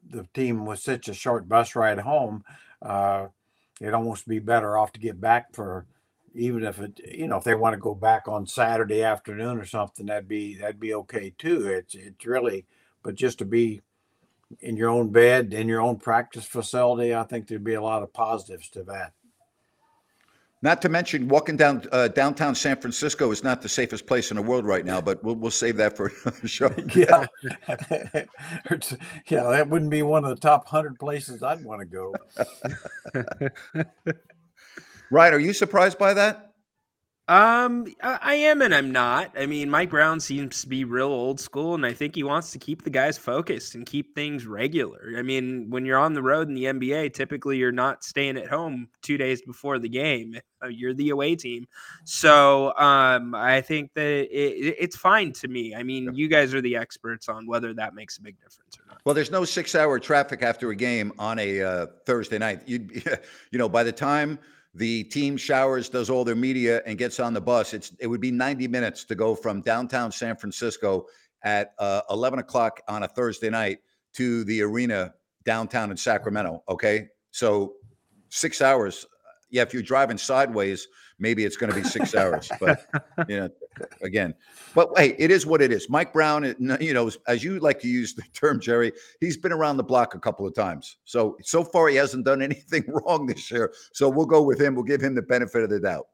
the 0.10 0.28
team 0.34 0.66
was 0.66 0.82
such 0.84 1.08
a 1.08 1.14
short 1.14 1.48
bus 1.50 1.76
ride 1.76 2.00
home, 2.00 2.44
uh, 2.82 3.28
it'd 3.82 3.94
almost 3.94 4.28
be 4.28 4.40
better 4.40 4.78
off 4.78 4.92
to 4.94 5.00
get 5.00 5.20
back 5.20 5.54
for 5.54 5.86
even 6.36 6.64
if 6.64 6.80
it 6.80 7.00
you 7.06 7.28
know 7.28 7.38
if 7.38 7.44
they 7.44 7.56
want 7.56 7.74
to 7.74 7.80
go 7.80 7.94
back 7.94 8.28
on 8.28 8.48
Saturday 8.48 9.04
afternoon 9.04 9.58
or 9.58 9.66
something 9.66 10.08
that'd 10.08 10.28
be 10.28 10.56
that'd 10.56 10.80
be 10.80 10.94
okay 10.94 11.34
too. 11.38 11.68
It's 11.68 11.96
it's 11.96 12.26
really 12.26 12.66
but 13.04 13.16
just 13.16 13.40
to 13.40 13.46
be 13.46 13.82
in 14.62 14.78
your 14.78 14.90
own 14.90 15.10
bed 15.10 15.54
in 15.54 15.68
your 15.68 15.82
own 15.82 15.98
practice 15.98 16.46
facility, 16.46 17.14
I 17.14 17.24
think 17.24 17.48
there'd 17.48 17.64
be 17.64 17.74
a 17.74 17.82
lot 17.82 18.04
of 18.04 18.14
positives 18.14 18.70
to 18.70 18.84
that. 18.84 19.14
Not 20.64 20.82
to 20.84 20.90
mention, 20.90 21.28
walking 21.28 21.58
down 21.58 21.84
uh, 21.92 22.08
downtown 22.08 22.56
San 22.56 22.78
Francisco 22.78 23.30
is 23.32 23.44
not 23.44 23.62
the 23.62 23.68
safest 23.68 24.08
place 24.08 24.32
in 24.32 24.38
the 24.38 24.42
world 24.42 24.66
right 24.66 24.86
now, 24.86 25.02
but 25.02 25.22
we'll 25.22 25.36
we'll 25.36 25.52
save 25.52 25.76
that 25.76 25.98
for 25.98 26.10
another 26.26 26.48
show. 26.48 26.74
yeah, 26.96 27.26
yeah, 29.28 29.44
that 29.44 29.68
wouldn't 29.68 29.92
be 29.92 30.04
one 30.04 30.24
of 30.24 30.30
the 30.30 30.38
top 30.38 30.66
hundred 30.66 30.98
places 30.98 31.44
I'd 31.44 31.66
want 31.66 31.82
to 31.82 31.86
go. 31.86 32.16
right? 35.12 35.34
Are 35.34 35.40
you 35.40 35.52
surprised 35.52 35.98
by 35.98 36.14
that? 36.14 36.53
Um, 37.30 37.88
I 38.02 38.36
am 38.36 38.62
and 38.62 38.76
I'm 38.76 38.92
not. 38.92 39.32
I 39.40 39.46
mean, 39.46 39.70
Mike 39.70 39.92
Brown 39.92 40.20
seems 40.20 40.62
to 40.62 40.68
be 40.68 40.84
real 40.84 41.08
old 41.08 41.40
school, 41.40 41.74
and 41.74 41.86
I 41.86 41.94
think 41.94 42.16
he 42.16 42.24
wants 42.24 42.52
to 42.52 42.60
keep 42.60 42.84
the 42.84 42.90
guys 42.90 43.18
focused 43.18 43.76
and 43.76 43.86
keep 43.86 44.14
things 44.14 44.46
regular. 44.46 45.14
I 45.18 45.22
mean, 45.22 45.70
when 45.70 45.86
you're 45.86 45.98
on 45.98 46.14
the 46.14 46.22
road 46.22 46.50
in 46.50 46.54
the 46.54 46.66
NBA, 46.66 47.14
typically 47.14 47.58
you're 47.58 47.72
not 47.72 48.04
staying 48.04 48.36
at 48.36 48.48
home 48.48 48.90
two 49.02 49.18
days 49.18 49.42
before 49.42 49.80
the 49.80 49.88
game. 49.88 50.38
Uh, 50.62 50.68
you're 50.68 50.94
the 50.94 51.12
away 51.12 51.36
team, 51.36 51.66
so 52.04 52.74
um, 52.78 53.34
I 53.34 53.62
think 53.62 53.94
that 53.94 54.04
it, 54.04 54.76
it's 54.78 54.98
fine 54.98 55.32
to 55.34 55.48
me. 55.48 55.74
I 55.74 55.84
mean, 55.84 56.14
you 56.14 56.28
guys 56.28 56.54
are 56.54 56.62
the 56.62 56.76
experts 56.76 57.30
on 57.30 57.48
whether 57.48 57.74
that 57.74 57.96
makes 57.96 58.18
a 58.18 58.22
big 58.22 58.36
difference 58.36 58.78
or 58.78 58.84
not. 58.90 59.00
Well, 59.06 59.16
there's 59.16 59.32
no 59.32 59.46
six-hour 59.46 60.00
traffic 60.00 60.42
after 60.42 60.72
a 60.72 60.76
game 60.76 61.14
on 61.18 61.40
a 61.40 61.62
uh, 61.62 61.88
Thursday 62.06 62.38
night. 62.38 62.64
You, 62.66 62.86
you 63.52 63.60
know, 63.60 63.70
by 63.70 63.84
the 63.84 63.94
time 63.94 64.40
the 64.74 65.04
team 65.06 65.38
showers, 65.38 65.90
does 65.90 66.10
all 66.10 66.24
their 66.24 66.36
media, 66.36 66.82
and 66.86 66.98
gets 66.98 67.20
on 67.20 67.34
the 67.34 67.42
bus. 67.42 67.74
It's 67.74 67.92
it 68.00 68.08
would 68.08 68.22
be 68.22 68.32
90 68.32 68.68
minutes 68.68 69.04
to 69.06 69.16
go 69.16 69.36
from 69.36 69.62
downtown 69.62 70.12
San 70.12 70.36
Francisco 70.36 71.06
at 71.44 71.74
uh, 71.78 72.02
11 72.10 72.40
o'clock 72.40 72.82
on 72.88 73.04
a 73.04 73.08
Thursday 73.08 73.50
night 73.50 73.80
to 74.14 74.44
the 74.46 74.62
arena 74.62 75.14
downtown 75.44 75.92
in 75.92 75.98
Sacramento. 75.98 76.64
Okay, 76.70 77.10
so 77.32 77.74
six 78.30 78.62
hours. 78.62 79.06
Yeah, 79.50 79.62
if 79.62 79.74
you're 79.74 79.84
driving 79.84 80.18
sideways, 80.18 80.88
maybe 81.20 81.46
it's 81.46 81.58
going 81.58 81.72
to 81.72 81.80
be 81.80 81.88
six 81.88 82.16
hours. 82.16 82.50
But 82.60 82.88
you 83.28 83.38
know, 83.38 83.50
again, 84.02 84.34
but 84.76 84.90
hey, 84.98 85.16
it 85.18 85.32
is 85.32 85.46
what 85.46 85.62
it 85.62 85.72
is. 85.72 85.90
Mike 85.90 86.14
Brown, 86.14 86.56
you 86.80 86.94
know, 86.94 87.10
as 87.28 87.44
you 87.44 87.60
like 87.60 87.80
to 87.82 87.88
use 87.88 88.14
the 88.14 88.22
term, 88.34 88.60
Jerry, 88.60 88.92
he's 89.20 89.38
been 89.38 89.52
around 89.52 89.78
the 89.78 89.84
block 89.84 90.16
a 90.16 90.20
couple 90.20 90.46
of 90.48 90.56
times. 90.56 90.98
So 91.06 91.38
so 91.42 91.64
far, 91.64 91.88
he 91.88 91.96
hasn't 91.96 92.26
done 92.26 92.42
anything 92.50 92.84
wrong 92.88 93.26
this 93.26 93.50
year. 93.52 93.74
So 93.92 94.10
we'll 94.10 94.26
go 94.26 94.42
with 94.42 94.60
him. 94.60 94.76
We'll 94.76 94.84
give 94.84 95.02
him 95.02 95.16
the 95.16 95.22
benefit 95.22 95.64
of 95.64 95.70
the 95.70 95.80
doubt. 95.80 96.08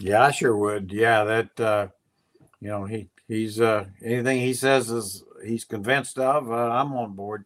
Yeah, 0.00 0.24
I 0.24 0.30
sure 0.30 0.56
would. 0.56 0.92
Yeah, 0.92 1.24
that 1.24 1.60
uh, 1.60 1.88
you 2.60 2.68
know, 2.68 2.84
he 2.84 3.08
he's 3.28 3.60
uh 3.60 3.86
anything 4.04 4.40
he 4.40 4.54
says 4.54 4.90
is 4.90 5.24
he's 5.44 5.64
convinced 5.64 6.18
of. 6.18 6.50
Uh, 6.50 6.70
I'm 6.70 6.92
on 6.94 7.14
board. 7.14 7.44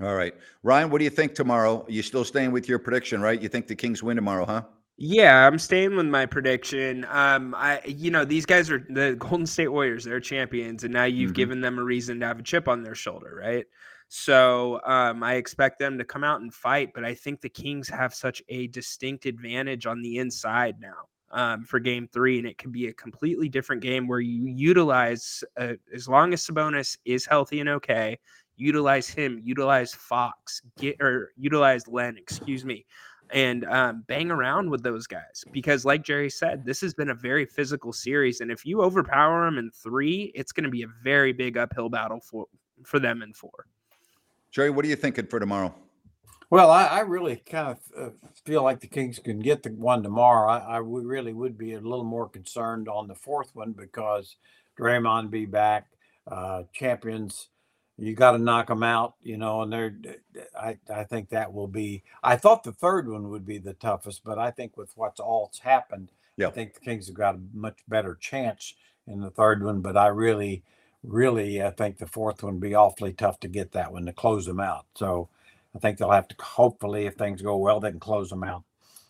All 0.00 0.16
right. 0.16 0.34
Ryan, 0.62 0.90
what 0.90 0.98
do 0.98 1.04
you 1.04 1.10
think 1.10 1.34
tomorrow? 1.34 1.86
You 1.88 2.02
still 2.02 2.24
staying 2.24 2.50
with 2.50 2.68
your 2.68 2.80
prediction, 2.80 3.20
right? 3.20 3.40
You 3.40 3.48
think 3.48 3.68
the 3.68 3.76
Kings 3.76 4.02
win 4.02 4.16
tomorrow, 4.16 4.44
huh? 4.44 4.62
Yeah, 4.98 5.46
I'm 5.46 5.58
staying 5.58 5.96
with 5.96 6.06
my 6.06 6.26
prediction. 6.26 7.06
Um, 7.08 7.54
I, 7.56 7.80
you 7.86 8.10
know, 8.10 8.24
these 8.24 8.46
guys 8.46 8.70
are 8.70 8.86
the 8.90 9.16
Golden 9.18 9.46
State 9.46 9.68
Warriors. 9.68 10.04
They're 10.04 10.20
champions, 10.20 10.84
and 10.84 10.92
now 10.92 11.04
you've 11.04 11.30
mm-hmm. 11.30 11.36
given 11.36 11.60
them 11.60 11.78
a 11.78 11.84
reason 11.84 12.20
to 12.20 12.26
have 12.26 12.38
a 12.38 12.42
chip 12.42 12.68
on 12.68 12.82
their 12.82 12.94
shoulder, 12.94 13.36
right? 13.40 13.66
So 14.08 14.80
um, 14.84 15.22
I 15.22 15.34
expect 15.34 15.78
them 15.78 15.96
to 15.96 16.04
come 16.04 16.22
out 16.22 16.42
and 16.42 16.52
fight, 16.52 16.90
but 16.94 17.04
I 17.04 17.14
think 17.14 17.40
the 17.40 17.48
Kings 17.48 17.88
have 17.88 18.14
such 18.14 18.42
a 18.50 18.66
distinct 18.66 19.24
advantage 19.24 19.86
on 19.86 20.02
the 20.02 20.18
inside 20.18 20.76
now 20.78 21.08
um, 21.30 21.64
for 21.64 21.80
Game 21.80 22.06
Three, 22.12 22.38
and 22.38 22.46
it 22.46 22.58
could 22.58 22.72
be 22.72 22.88
a 22.88 22.92
completely 22.92 23.48
different 23.48 23.80
game 23.80 24.06
where 24.06 24.20
you 24.20 24.46
utilize, 24.46 25.42
uh, 25.58 25.72
as 25.94 26.06
long 26.08 26.34
as 26.34 26.46
Sabonis 26.46 26.98
is 27.06 27.24
healthy 27.24 27.60
and 27.60 27.70
okay, 27.70 28.18
utilize 28.56 29.08
him, 29.08 29.40
utilize 29.42 29.94
Fox, 29.94 30.60
get 30.78 31.00
or 31.00 31.32
utilize 31.38 31.88
Len, 31.88 32.16
excuse 32.18 32.66
me, 32.66 32.84
and 33.32 33.64
um, 33.64 34.04
bang 34.06 34.30
around 34.30 34.70
with 34.70 34.82
those 34.82 35.06
guys 35.06 35.44
because, 35.52 35.84
like 35.84 36.02
Jerry 36.02 36.30
said, 36.30 36.64
this 36.64 36.80
has 36.82 36.94
been 36.94 37.10
a 37.10 37.14
very 37.14 37.46
physical 37.46 37.92
series, 37.92 38.40
and 38.40 38.50
if 38.50 38.64
you 38.64 38.82
overpower 38.82 39.44
them 39.44 39.58
in 39.58 39.70
three, 39.70 40.32
it's 40.34 40.52
going 40.52 40.64
to 40.64 40.70
be 40.70 40.82
a 40.82 40.88
very 41.02 41.32
big 41.32 41.56
uphill 41.56 41.88
battle 41.88 42.20
for 42.20 42.46
for 42.84 42.98
them 42.98 43.22
in 43.22 43.32
four. 43.32 43.66
Jerry, 44.50 44.70
what 44.70 44.84
are 44.84 44.88
you 44.88 44.96
thinking 44.96 45.26
for 45.26 45.40
tomorrow? 45.40 45.74
Well, 46.50 46.70
I, 46.70 46.84
I 46.84 47.00
really 47.00 47.36
kind 47.36 47.68
of 47.68 47.78
uh, 47.98 48.10
feel 48.44 48.62
like 48.62 48.80
the 48.80 48.86
Kings 48.86 49.18
can 49.18 49.40
get 49.40 49.62
the 49.62 49.70
one 49.70 50.02
tomorrow. 50.02 50.50
I, 50.50 50.58
I 50.58 50.76
really 50.78 51.32
would 51.32 51.56
be 51.56 51.72
a 51.72 51.80
little 51.80 52.04
more 52.04 52.28
concerned 52.28 52.88
on 52.88 53.08
the 53.08 53.14
fourth 53.14 53.54
one 53.54 53.72
because 53.72 54.36
Draymond 54.78 55.30
be 55.30 55.46
back, 55.46 55.86
uh, 56.30 56.64
champions 56.74 57.48
you 58.02 58.14
got 58.14 58.32
to 58.32 58.38
knock 58.38 58.66
them 58.66 58.82
out, 58.82 59.14
you 59.22 59.36
know, 59.36 59.62
and 59.62 59.72
they're, 59.72 59.94
I, 60.58 60.76
I 60.92 61.04
think 61.04 61.28
that 61.28 61.52
will 61.52 61.68
be, 61.68 62.02
I 62.22 62.36
thought 62.36 62.64
the 62.64 62.72
third 62.72 63.08
one 63.08 63.30
would 63.30 63.46
be 63.46 63.58
the 63.58 63.74
toughest, 63.74 64.22
but 64.24 64.38
I 64.38 64.50
think 64.50 64.76
with 64.76 64.90
what's 64.96 65.20
all's 65.20 65.58
happened, 65.58 66.10
yeah. 66.36 66.48
I 66.48 66.50
think 66.50 66.74
the 66.74 66.80
Kings 66.80 67.06
have 67.06 67.16
got 67.16 67.36
a 67.36 67.40
much 67.54 67.78
better 67.86 68.16
chance 68.16 68.74
in 69.06 69.20
the 69.20 69.30
third 69.30 69.62
one, 69.62 69.82
but 69.82 69.96
I 69.96 70.08
really, 70.08 70.64
really, 71.04 71.62
I 71.62 71.70
think 71.70 71.98
the 71.98 72.06
fourth 72.06 72.42
one 72.42 72.54
would 72.54 72.60
be 72.60 72.74
awfully 72.74 73.12
tough 73.12 73.38
to 73.40 73.48
get 73.48 73.72
that 73.72 73.92
one 73.92 74.06
to 74.06 74.12
close 74.12 74.46
them 74.46 74.60
out. 74.60 74.86
So 74.96 75.28
I 75.74 75.78
think 75.78 75.98
they'll 75.98 76.10
have 76.10 76.28
to, 76.28 76.36
hopefully, 76.42 77.06
if 77.06 77.14
things 77.14 77.40
go 77.40 77.56
well, 77.56 77.78
they 77.78 77.90
can 77.90 78.00
close 78.00 78.30
them 78.30 78.42
out. 78.42 78.64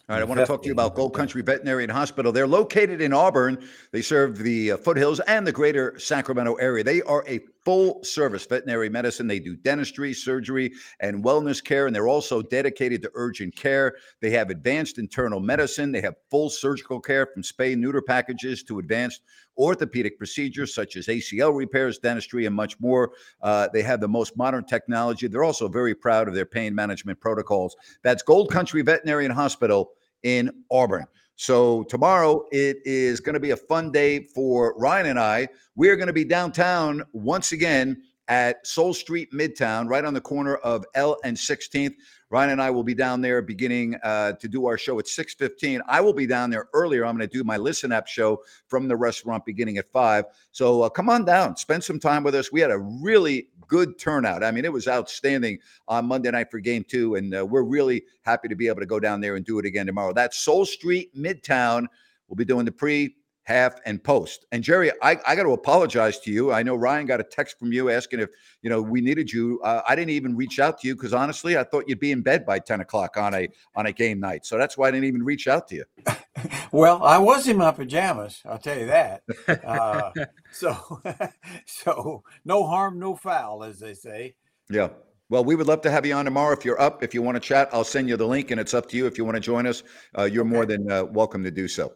All 0.08 0.16
right, 0.16 0.20
I 0.20 0.24
want 0.24 0.40
to 0.40 0.46
talk 0.46 0.62
to 0.62 0.66
you 0.66 0.72
about 0.72 0.96
Gold 0.96 1.14
Country 1.14 1.42
Veterinary 1.42 1.84
and 1.84 1.92
Hospital. 1.92 2.32
They're 2.32 2.46
located 2.46 3.00
in 3.00 3.12
Auburn. 3.14 3.66
They 3.92 4.02
serve 4.02 4.36
the 4.36 4.72
uh, 4.72 4.76
foothills 4.76 5.20
and 5.20 5.46
the 5.46 5.52
greater 5.52 5.96
Sacramento 5.98 6.54
area. 6.54 6.82
They 6.82 7.02
are 7.02 7.24
a 7.28 7.40
full 7.64 8.02
service 8.02 8.44
veterinary 8.46 8.88
medicine. 8.88 9.26
They 9.26 9.38
do 9.38 9.56
dentistry, 9.56 10.12
surgery, 10.14 10.72
and 11.00 11.24
wellness 11.24 11.62
care, 11.62 11.86
and 11.86 11.94
they're 11.94 12.08
also 12.08 12.42
dedicated 12.42 13.02
to 13.02 13.10
urgent 13.14 13.54
care. 13.56 13.96
They 14.20 14.30
have 14.30 14.50
advanced 14.50 14.98
internal 14.98 15.40
medicine. 15.40 15.92
They 15.92 16.00
have 16.00 16.14
full 16.30 16.50
surgical 16.50 17.00
care 17.00 17.26
from 17.26 17.42
spay 17.42 17.76
neuter 17.76 18.02
packages 18.02 18.62
to 18.64 18.78
advanced 18.78 19.22
orthopedic 19.58 20.18
procedures 20.18 20.74
such 20.74 20.96
as 20.96 21.06
ACL 21.06 21.54
repairs, 21.56 21.98
dentistry, 21.98 22.46
and 22.46 22.54
much 22.54 22.80
more. 22.80 23.12
Uh, 23.42 23.68
they 23.72 23.82
have 23.82 24.00
the 24.00 24.08
most 24.08 24.36
modern 24.36 24.64
technology. 24.64 25.28
They're 25.28 25.44
also 25.44 25.68
very 25.68 25.94
proud 25.94 26.28
of 26.28 26.34
their 26.34 26.46
pain 26.46 26.74
management 26.74 27.20
protocols. 27.20 27.76
That's 28.02 28.22
Gold 28.22 28.50
Country 28.50 28.82
Veterinary 28.82 29.28
Hospital 29.28 29.92
in 30.22 30.50
Auburn. 30.70 31.06
So 31.36 31.82
tomorrow 31.84 32.44
it 32.52 32.78
is 32.84 33.20
going 33.20 33.34
to 33.34 33.40
be 33.40 33.50
a 33.50 33.56
fun 33.56 33.90
day 33.90 34.20
for 34.34 34.74
Ryan 34.78 35.06
and 35.06 35.18
I. 35.18 35.48
We're 35.74 35.96
going 35.96 36.08
to 36.08 36.12
be 36.12 36.24
downtown 36.24 37.02
once 37.12 37.52
again 37.52 38.02
at 38.28 38.66
Soul 38.66 38.94
Street 38.94 39.32
Midtown, 39.32 39.88
right 39.88 40.04
on 40.04 40.14
the 40.14 40.20
corner 40.20 40.56
of 40.56 40.84
L 40.94 41.18
and 41.24 41.36
16th. 41.36 41.94
Ryan 42.32 42.52
and 42.52 42.62
I 42.62 42.70
will 42.70 42.82
be 42.82 42.94
down 42.94 43.20
there 43.20 43.42
beginning 43.42 43.94
uh, 44.02 44.32
to 44.32 44.48
do 44.48 44.64
our 44.64 44.78
show 44.78 44.98
at 44.98 45.04
6:15. 45.04 45.82
I 45.86 46.00
will 46.00 46.14
be 46.14 46.26
down 46.26 46.48
there 46.48 46.66
earlier. 46.72 47.04
I'm 47.04 47.14
going 47.14 47.28
to 47.28 47.36
do 47.36 47.44
my 47.44 47.58
Listen 47.58 47.92
up 47.92 48.06
show 48.06 48.42
from 48.68 48.88
the 48.88 48.96
restaurant 48.96 49.44
beginning 49.44 49.76
at 49.76 49.92
five. 49.92 50.24
So 50.50 50.80
uh, 50.80 50.88
come 50.88 51.10
on 51.10 51.26
down, 51.26 51.58
spend 51.58 51.84
some 51.84 52.00
time 52.00 52.22
with 52.22 52.34
us. 52.34 52.50
We 52.50 52.62
had 52.62 52.70
a 52.70 52.78
really 52.78 53.48
good 53.68 53.98
turnout. 53.98 54.42
I 54.42 54.50
mean, 54.50 54.64
it 54.64 54.72
was 54.72 54.88
outstanding 54.88 55.58
on 55.88 56.06
Monday 56.06 56.30
night 56.30 56.50
for 56.50 56.58
Game 56.58 56.86
Two, 56.88 57.16
and 57.16 57.36
uh, 57.36 57.44
we're 57.44 57.64
really 57.64 58.02
happy 58.22 58.48
to 58.48 58.56
be 58.56 58.66
able 58.66 58.80
to 58.80 58.86
go 58.86 58.98
down 58.98 59.20
there 59.20 59.36
and 59.36 59.44
do 59.44 59.58
it 59.58 59.66
again 59.66 59.84
tomorrow. 59.84 60.14
That's 60.14 60.38
Soul 60.38 60.64
Street 60.64 61.14
Midtown. 61.14 61.86
We'll 62.28 62.36
be 62.36 62.46
doing 62.46 62.64
the 62.64 62.72
pre 62.72 63.14
half 63.44 63.80
and 63.84 64.02
post. 64.02 64.46
And 64.52 64.62
Jerry, 64.62 64.90
I, 65.02 65.18
I 65.26 65.34
got 65.34 65.42
to 65.42 65.52
apologize 65.52 66.20
to 66.20 66.30
you. 66.30 66.52
I 66.52 66.62
know 66.62 66.76
Ryan 66.76 67.06
got 67.06 67.20
a 67.20 67.24
text 67.24 67.58
from 67.58 67.72
you 67.72 67.90
asking 67.90 68.20
if 68.20 68.30
you 68.62 68.70
know 68.70 68.80
we 68.80 69.00
needed 69.00 69.32
you. 69.32 69.60
Uh, 69.64 69.82
I 69.88 69.96
didn't 69.96 70.10
even 70.10 70.36
reach 70.36 70.60
out 70.60 70.80
to 70.80 70.88
you 70.88 70.94
because 70.94 71.12
honestly, 71.12 71.56
I 71.56 71.64
thought 71.64 71.88
you'd 71.88 72.00
be 72.00 72.12
in 72.12 72.22
bed 72.22 72.46
by 72.46 72.58
ten 72.58 72.80
o'clock 72.80 73.16
on 73.16 73.34
a 73.34 73.48
on 73.74 73.86
a 73.86 73.92
game 73.92 74.20
night. 74.20 74.46
So 74.46 74.58
that's 74.58 74.76
why 74.78 74.88
I 74.88 74.90
didn't 74.90 75.06
even 75.06 75.22
reach 75.22 75.48
out 75.48 75.68
to 75.68 75.76
you. 75.76 75.84
well, 76.72 77.02
I 77.02 77.18
was 77.18 77.48
in 77.48 77.56
my 77.56 77.72
pajamas. 77.72 78.40
I'll 78.44 78.58
tell 78.58 78.78
you 78.78 78.86
that. 78.86 79.22
Uh, 79.64 80.10
so 80.52 81.00
so 81.66 82.22
no 82.44 82.66
harm, 82.66 82.98
no 82.98 83.16
foul, 83.16 83.64
as 83.64 83.78
they 83.78 83.94
say. 83.94 84.34
Yeah. 84.70 84.88
Well, 85.28 85.44
we 85.44 85.54
would 85.54 85.66
love 85.66 85.80
to 85.82 85.90
have 85.90 86.04
you 86.04 86.12
on 86.12 86.26
tomorrow. 86.26 86.54
If 86.54 86.62
you're 86.62 86.80
up, 86.80 87.02
if 87.02 87.14
you 87.14 87.22
want 87.22 87.36
to 87.36 87.40
chat, 87.40 87.70
I'll 87.72 87.84
send 87.84 88.06
you 88.06 88.18
the 88.18 88.26
link, 88.26 88.50
and 88.50 88.60
it's 88.60 88.74
up 88.74 88.86
to 88.90 88.98
you. 88.98 89.06
If 89.06 89.16
you 89.16 89.24
want 89.24 89.36
to 89.36 89.40
join 89.40 89.66
us, 89.66 89.82
uh, 90.18 90.24
you're 90.24 90.44
more 90.44 90.66
than 90.66 90.92
uh, 90.92 91.04
welcome 91.04 91.42
to 91.42 91.50
do 91.50 91.68
so. 91.68 91.94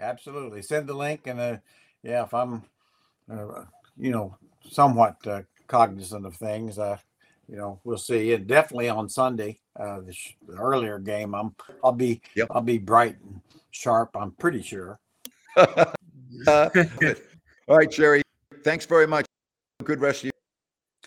Absolutely. 0.00 0.62
Send 0.62 0.88
the 0.88 0.94
link. 0.94 1.26
And 1.26 1.40
uh, 1.40 1.56
yeah, 2.02 2.24
if 2.24 2.34
I'm, 2.34 2.64
uh, 3.30 3.64
you 3.96 4.10
know, 4.10 4.36
somewhat 4.70 5.16
uh, 5.26 5.42
cognizant 5.66 6.26
of 6.26 6.36
things, 6.36 6.78
uh, 6.78 6.98
you 7.48 7.56
know, 7.56 7.80
we'll 7.84 7.98
see. 7.98 8.32
And 8.32 8.46
definitely 8.46 8.88
on 8.88 9.08
Sunday, 9.08 9.60
uh, 9.78 10.00
the, 10.00 10.12
sh- 10.12 10.34
the 10.48 10.56
earlier 10.56 10.98
game, 10.98 11.34
I'm, 11.34 11.54
I'll 11.82 11.92
be, 11.92 12.20
yep. 12.34 12.48
I'll 12.50 12.62
be 12.62 12.78
bright 12.78 13.16
and 13.24 13.40
sharp. 13.70 14.16
I'm 14.16 14.32
pretty 14.32 14.62
sure. 14.62 14.98
uh, 15.56 15.86
All 16.46 17.76
right, 17.76 17.90
Jerry. 17.90 18.22
Thanks 18.62 18.86
very 18.86 19.06
much. 19.06 19.26
Good 19.82 20.00
rest 20.00 20.20
of 20.20 20.26
you. 20.26 20.30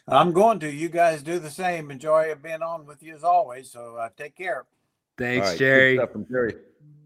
I'm 0.08 0.32
going 0.32 0.60
to. 0.60 0.72
You 0.72 0.90
guys 0.90 1.22
do 1.22 1.40
the 1.40 1.50
same. 1.50 1.92
Enjoy 1.92 2.34
being 2.42 2.62
on 2.62 2.86
with 2.86 3.04
you 3.04 3.14
as 3.16 3.24
always. 3.24 3.70
So 3.72 3.98
uh, 3.98 4.10
take 4.16 4.36
care. 4.36 4.66
Thanks, 5.18 5.50
right, 5.50 5.58
Jerry. 5.58 5.98
from 6.12 6.26
Jerry. 6.28 6.56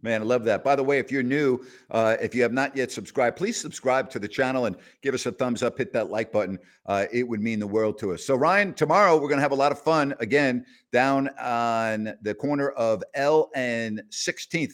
Man, 0.03 0.21
I 0.21 0.25
love 0.25 0.43
that. 0.45 0.63
By 0.63 0.75
the 0.75 0.83
way, 0.83 0.97
if 0.97 1.11
you're 1.11 1.21
new, 1.21 1.59
uh, 1.91 2.17
if 2.19 2.33
you 2.33 2.41
have 2.41 2.53
not 2.53 2.75
yet 2.75 2.91
subscribed, 2.91 3.37
please 3.37 3.59
subscribe 3.59 4.09
to 4.11 4.19
the 4.19 4.27
channel 4.27 4.65
and 4.65 4.75
give 5.01 5.13
us 5.13 5.25
a 5.27 5.31
thumbs 5.31 5.61
up. 5.61 5.77
Hit 5.77 5.93
that 5.93 6.09
like 6.09 6.31
button. 6.31 6.57
Uh, 6.87 7.05
it 7.11 7.27
would 7.27 7.41
mean 7.41 7.59
the 7.59 7.67
world 7.67 7.99
to 7.99 8.13
us. 8.13 8.25
So, 8.25 8.35
Ryan, 8.35 8.73
tomorrow 8.73 9.15
we're 9.15 9.27
going 9.27 9.37
to 9.37 9.43
have 9.43 9.51
a 9.51 9.55
lot 9.55 9.71
of 9.71 9.79
fun 9.79 10.15
again 10.19 10.65
down 10.91 11.29
on 11.39 12.15
the 12.23 12.33
corner 12.33 12.69
of 12.71 13.03
L 13.13 13.51
and 13.53 14.01
16th. 14.09 14.73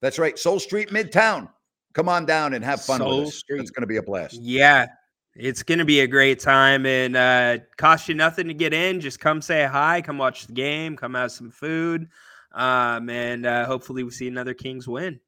That's 0.00 0.18
right, 0.18 0.38
Soul 0.38 0.58
Street, 0.58 0.88
Midtown. 0.88 1.48
Come 1.92 2.08
on 2.08 2.24
down 2.24 2.54
and 2.54 2.64
have 2.64 2.82
fun 2.82 2.98
Soul 2.98 3.18
with 3.18 3.28
us. 3.28 3.34
Street. 3.36 3.60
It's 3.60 3.70
going 3.70 3.82
to 3.82 3.86
be 3.86 3.98
a 3.98 4.02
blast. 4.02 4.34
Yeah, 4.34 4.86
it's 5.34 5.62
going 5.62 5.78
to 5.78 5.84
be 5.84 6.00
a 6.00 6.06
great 6.06 6.40
time 6.40 6.86
and 6.86 7.16
uh, 7.16 7.58
cost 7.76 8.08
you 8.08 8.14
nothing 8.14 8.48
to 8.48 8.54
get 8.54 8.72
in. 8.72 9.00
Just 9.00 9.20
come 9.20 9.42
say 9.42 9.66
hi, 9.66 10.00
come 10.00 10.16
watch 10.16 10.46
the 10.46 10.54
game, 10.54 10.96
come 10.96 11.14
have 11.14 11.32
some 11.32 11.50
food. 11.50 12.08
Um, 12.54 13.08
and 13.10 13.46
uh, 13.46 13.66
hopefully 13.66 14.02
we 14.02 14.10
see 14.10 14.28
another 14.28 14.54
Kings 14.54 14.86
win. 14.86 15.20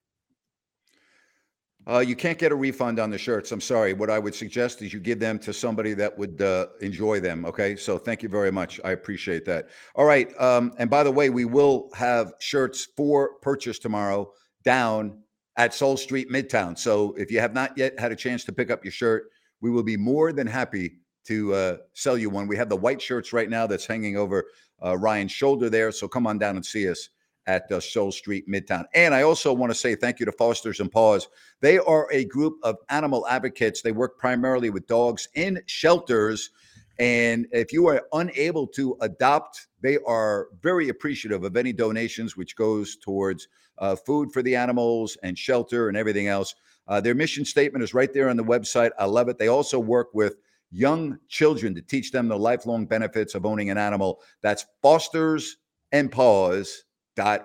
Uh, 1.86 1.98
you 1.98 2.16
can't 2.16 2.38
get 2.38 2.50
a 2.50 2.54
refund 2.54 2.98
on 2.98 3.10
the 3.10 3.18
shirts. 3.18 3.52
I'm 3.52 3.60
sorry. 3.60 3.92
What 3.92 4.08
I 4.08 4.18
would 4.18 4.34
suggest 4.34 4.80
is 4.80 4.92
you 4.92 5.00
give 5.00 5.20
them 5.20 5.38
to 5.40 5.52
somebody 5.52 5.92
that 5.94 6.16
would 6.16 6.40
uh, 6.40 6.68
enjoy 6.80 7.20
them. 7.20 7.44
Okay. 7.44 7.76
So 7.76 7.98
thank 7.98 8.22
you 8.22 8.28
very 8.30 8.50
much. 8.50 8.80
I 8.84 8.92
appreciate 8.92 9.44
that. 9.46 9.68
All 9.94 10.06
right. 10.06 10.32
Um, 10.40 10.72
and 10.78 10.88
by 10.88 11.02
the 11.02 11.10
way, 11.10 11.28
we 11.28 11.44
will 11.44 11.90
have 11.94 12.32
shirts 12.40 12.88
for 12.96 13.34
purchase 13.42 13.78
tomorrow 13.78 14.32
down 14.64 15.18
at 15.56 15.74
Soul 15.74 15.98
Street 15.98 16.30
Midtown. 16.30 16.78
So 16.78 17.14
if 17.18 17.30
you 17.30 17.38
have 17.40 17.52
not 17.52 17.76
yet 17.76 17.98
had 18.00 18.12
a 18.12 18.16
chance 18.16 18.44
to 18.44 18.52
pick 18.52 18.70
up 18.70 18.82
your 18.82 18.92
shirt, 18.92 19.24
we 19.60 19.70
will 19.70 19.82
be 19.82 19.98
more 19.98 20.32
than 20.32 20.46
happy 20.46 20.96
to 21.26 21.54
uh, 21.54 21.76
sell 21.92 22.16
you 22.16 22.30
one. 22.30 22.46
We 22.46 22.56
have 22.56 22.70
the 22.70 22.76
white 22.76 23.00
shirts 23.00 23.32
right 23.32 23.48
now 23.48 23.66
that's 23.66 23.86
hanging 23.86 24.16
over 24.16 24.44
uh, 24.82 24.96
Ryan's 24.96 25.32
shoulder 25.32 25.68
there. 25.68 25.92
So 25.92 26.08
come 26.08 26.26
on 26.26 26.38
down 26.38 26.56
and 26.56 26.64
see 26.64 26.88
us 26.88 27.10
at 27.46 27.70
uh, 27.70 27.80
Soul 27.80 28.12
Street 28.12 28.48
Midtown. 28.48 28.84
And 28.94 29.14
I 29.14 29.22
also 29.22 29.52
want 29.52 29.70
to 29.70 29.78
say 29.78 29.94
thank 29.94 30.20
you 30.20 30.26
to 30.26 30.32
Fosters 30.32 30.80
and 30.80 30.90
Paws. 30.90 31.28
They 31.60 31.78
are 31.78 32.08
a 32.12 32.24
group 32.24 32.54
of 32.62 32.76
animal 32.88 33.26
advocates. 33.26 33.82
They 33.82 33.92
work 33.92 34.18
primarily 34.18 34.70
with 34.70 34.86
dogs 34.86 35.28
in 35.34 35.62
shelters. 35.66 36.50
And 36.98 37.46
if 37.52 37.72
you 37.72 37.86
are 37.88 38.02
unable 38.12 38.66
to 38.68 38.96
adopt, 39.00 39.66
they 39.82 39.98
are 40.06 40.48
very 40.62 40.88
appreciative 40.88 41.44
of 41.44 41.56
any 41.56 41.72
donations, 41.72 42.36
which 42.36 42.56
goes 42.56 42.96
towards 42.96 43.48
uh, 43.78 43.96
food 43.96 44.32
for 44.32 44.42
the 44.42 44.54
animals 44.54 45.18
and 45.22 45.36
shelter 45.36 45.88
and 45.88 45.96
everything 45.96 46.28
else. 46.28 46.54
Uh, 46.86 47.00
their 47.00 47.14
mission 47.14 47.44
statement 47.44 47.82
is 47.82 47.94
right 47.94 48.12
there 48.12 48.28
on 48.28 48.36
the 48.36 48.44
website. 48.44 48.90
I 48.98 49.06
love 49.06 49.28
it. 49.28 49.38
They 49.38 49.48
also 49.48 49.78
work 49.78 50.08
with 50.14 50.36
young 50.70 51.18
children 51.28 51.74
to 51.74 51.82
teach 51.82 52.12
them 52.12 52.28
the 52.28 52.38
lifelong 52.38 52.86
benefits 52.86 53.34
of 53.34 53.46
owning 53.46 53.70
an 53.70 53.78
animal. 53.78 54.20
That's 54.42 54.66
Fosters 54.82 55.56
and 55.92 56.10
Paws 56.10 56.84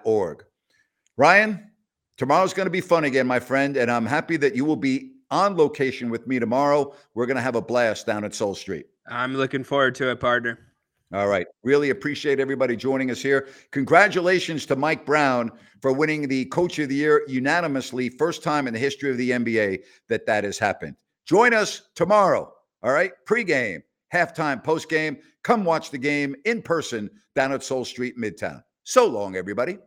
org. 0.04 0.44
Ryan, 1.18 1.72
tomorrow's 2.18 2.54
going 2.54 2.68
to 2.68 2.72
be 2.72 2.82
fun 2.82 3.04
again, 3.04 3.28
my 3.28 3.40
friend, 3.40 3.78
and 3.78 3.92
I'm 3.92 4.06
happy 4.06 4.38
that 4.38 4.56
you 4.56 4.66
will 4.66 4.76
be 4.76 5.14
on 5.32 5.56
location 5.56 6.10
with 6.10 6.28
me 6.28 6.40
tomorrow. 6.40 6.94
We're 7.14 7.26
going 7.26 7.38
to 7.38 7.42
have 7.42 7.56
a 7.56 7.62
blast 7.62 8.06
down 8.06 8.24
at 8.24 8.34
Soul 8.34 8.56
Street. 8.56 8.88
I'm 9.08 9.36
looking 9.36 9.64
forward 9.64 9.96
to 9.96 10.12
it, 10.12 10.20
partner. 10.20 10.60
All 11.12 11.28
right. 11.28 11.48
Really 11.64 11.90
appreciate 11.90 12.40
everybody 12.40 12.76
joining 12.76 13.10
us 13.10 13.20
here. 13.20 13.48
Congratulations 13.72 14.68
to 14.68 14.76
Mike 14.76 15.06
Brown 15.08 15.52
for 15.82 15.92
winning 15.92 16.28
the 16.28 16.46
Coach 16.46 16.78
of 16.78 16.90
the 16.90 16.96
Year 16.96 17.24
unanimously. 17.28 18.10
First 18.10 18.44
time 18.44 18.68
in 18.68 18.74
the 18.74 18.80
history 18.80 19.10
of 19.10 19.18
the 19.18 19.32
NBA 19.32 19.80
that 20.08 20.28
that 20.28 20.44
has 20.44 20.60
happened. 20.60 20.96
Join 21.26 21.54
us 21.54 21.82
tomorrow. 21.96 22.54
All 22.84 22.92
right. 22.92 23.12
Pre-game, 23.26 23.82
halftime, 24.14 24.64
post-game. 24.64 25.18
Come 25.44 25.64
watch 25.66 25.90
the 25.90 25.98
game 25.98 26.36
in 26.46 26.62
person 26.62 27.10
down 27.34 27.54
at 27.54 27.64
Soul 27.64 27.86
Street, 27.86 28.16
Midtown. 28.16 28.62
So 28.90 29.06
long, 29.06 29.36
everybody. 29.36 29.78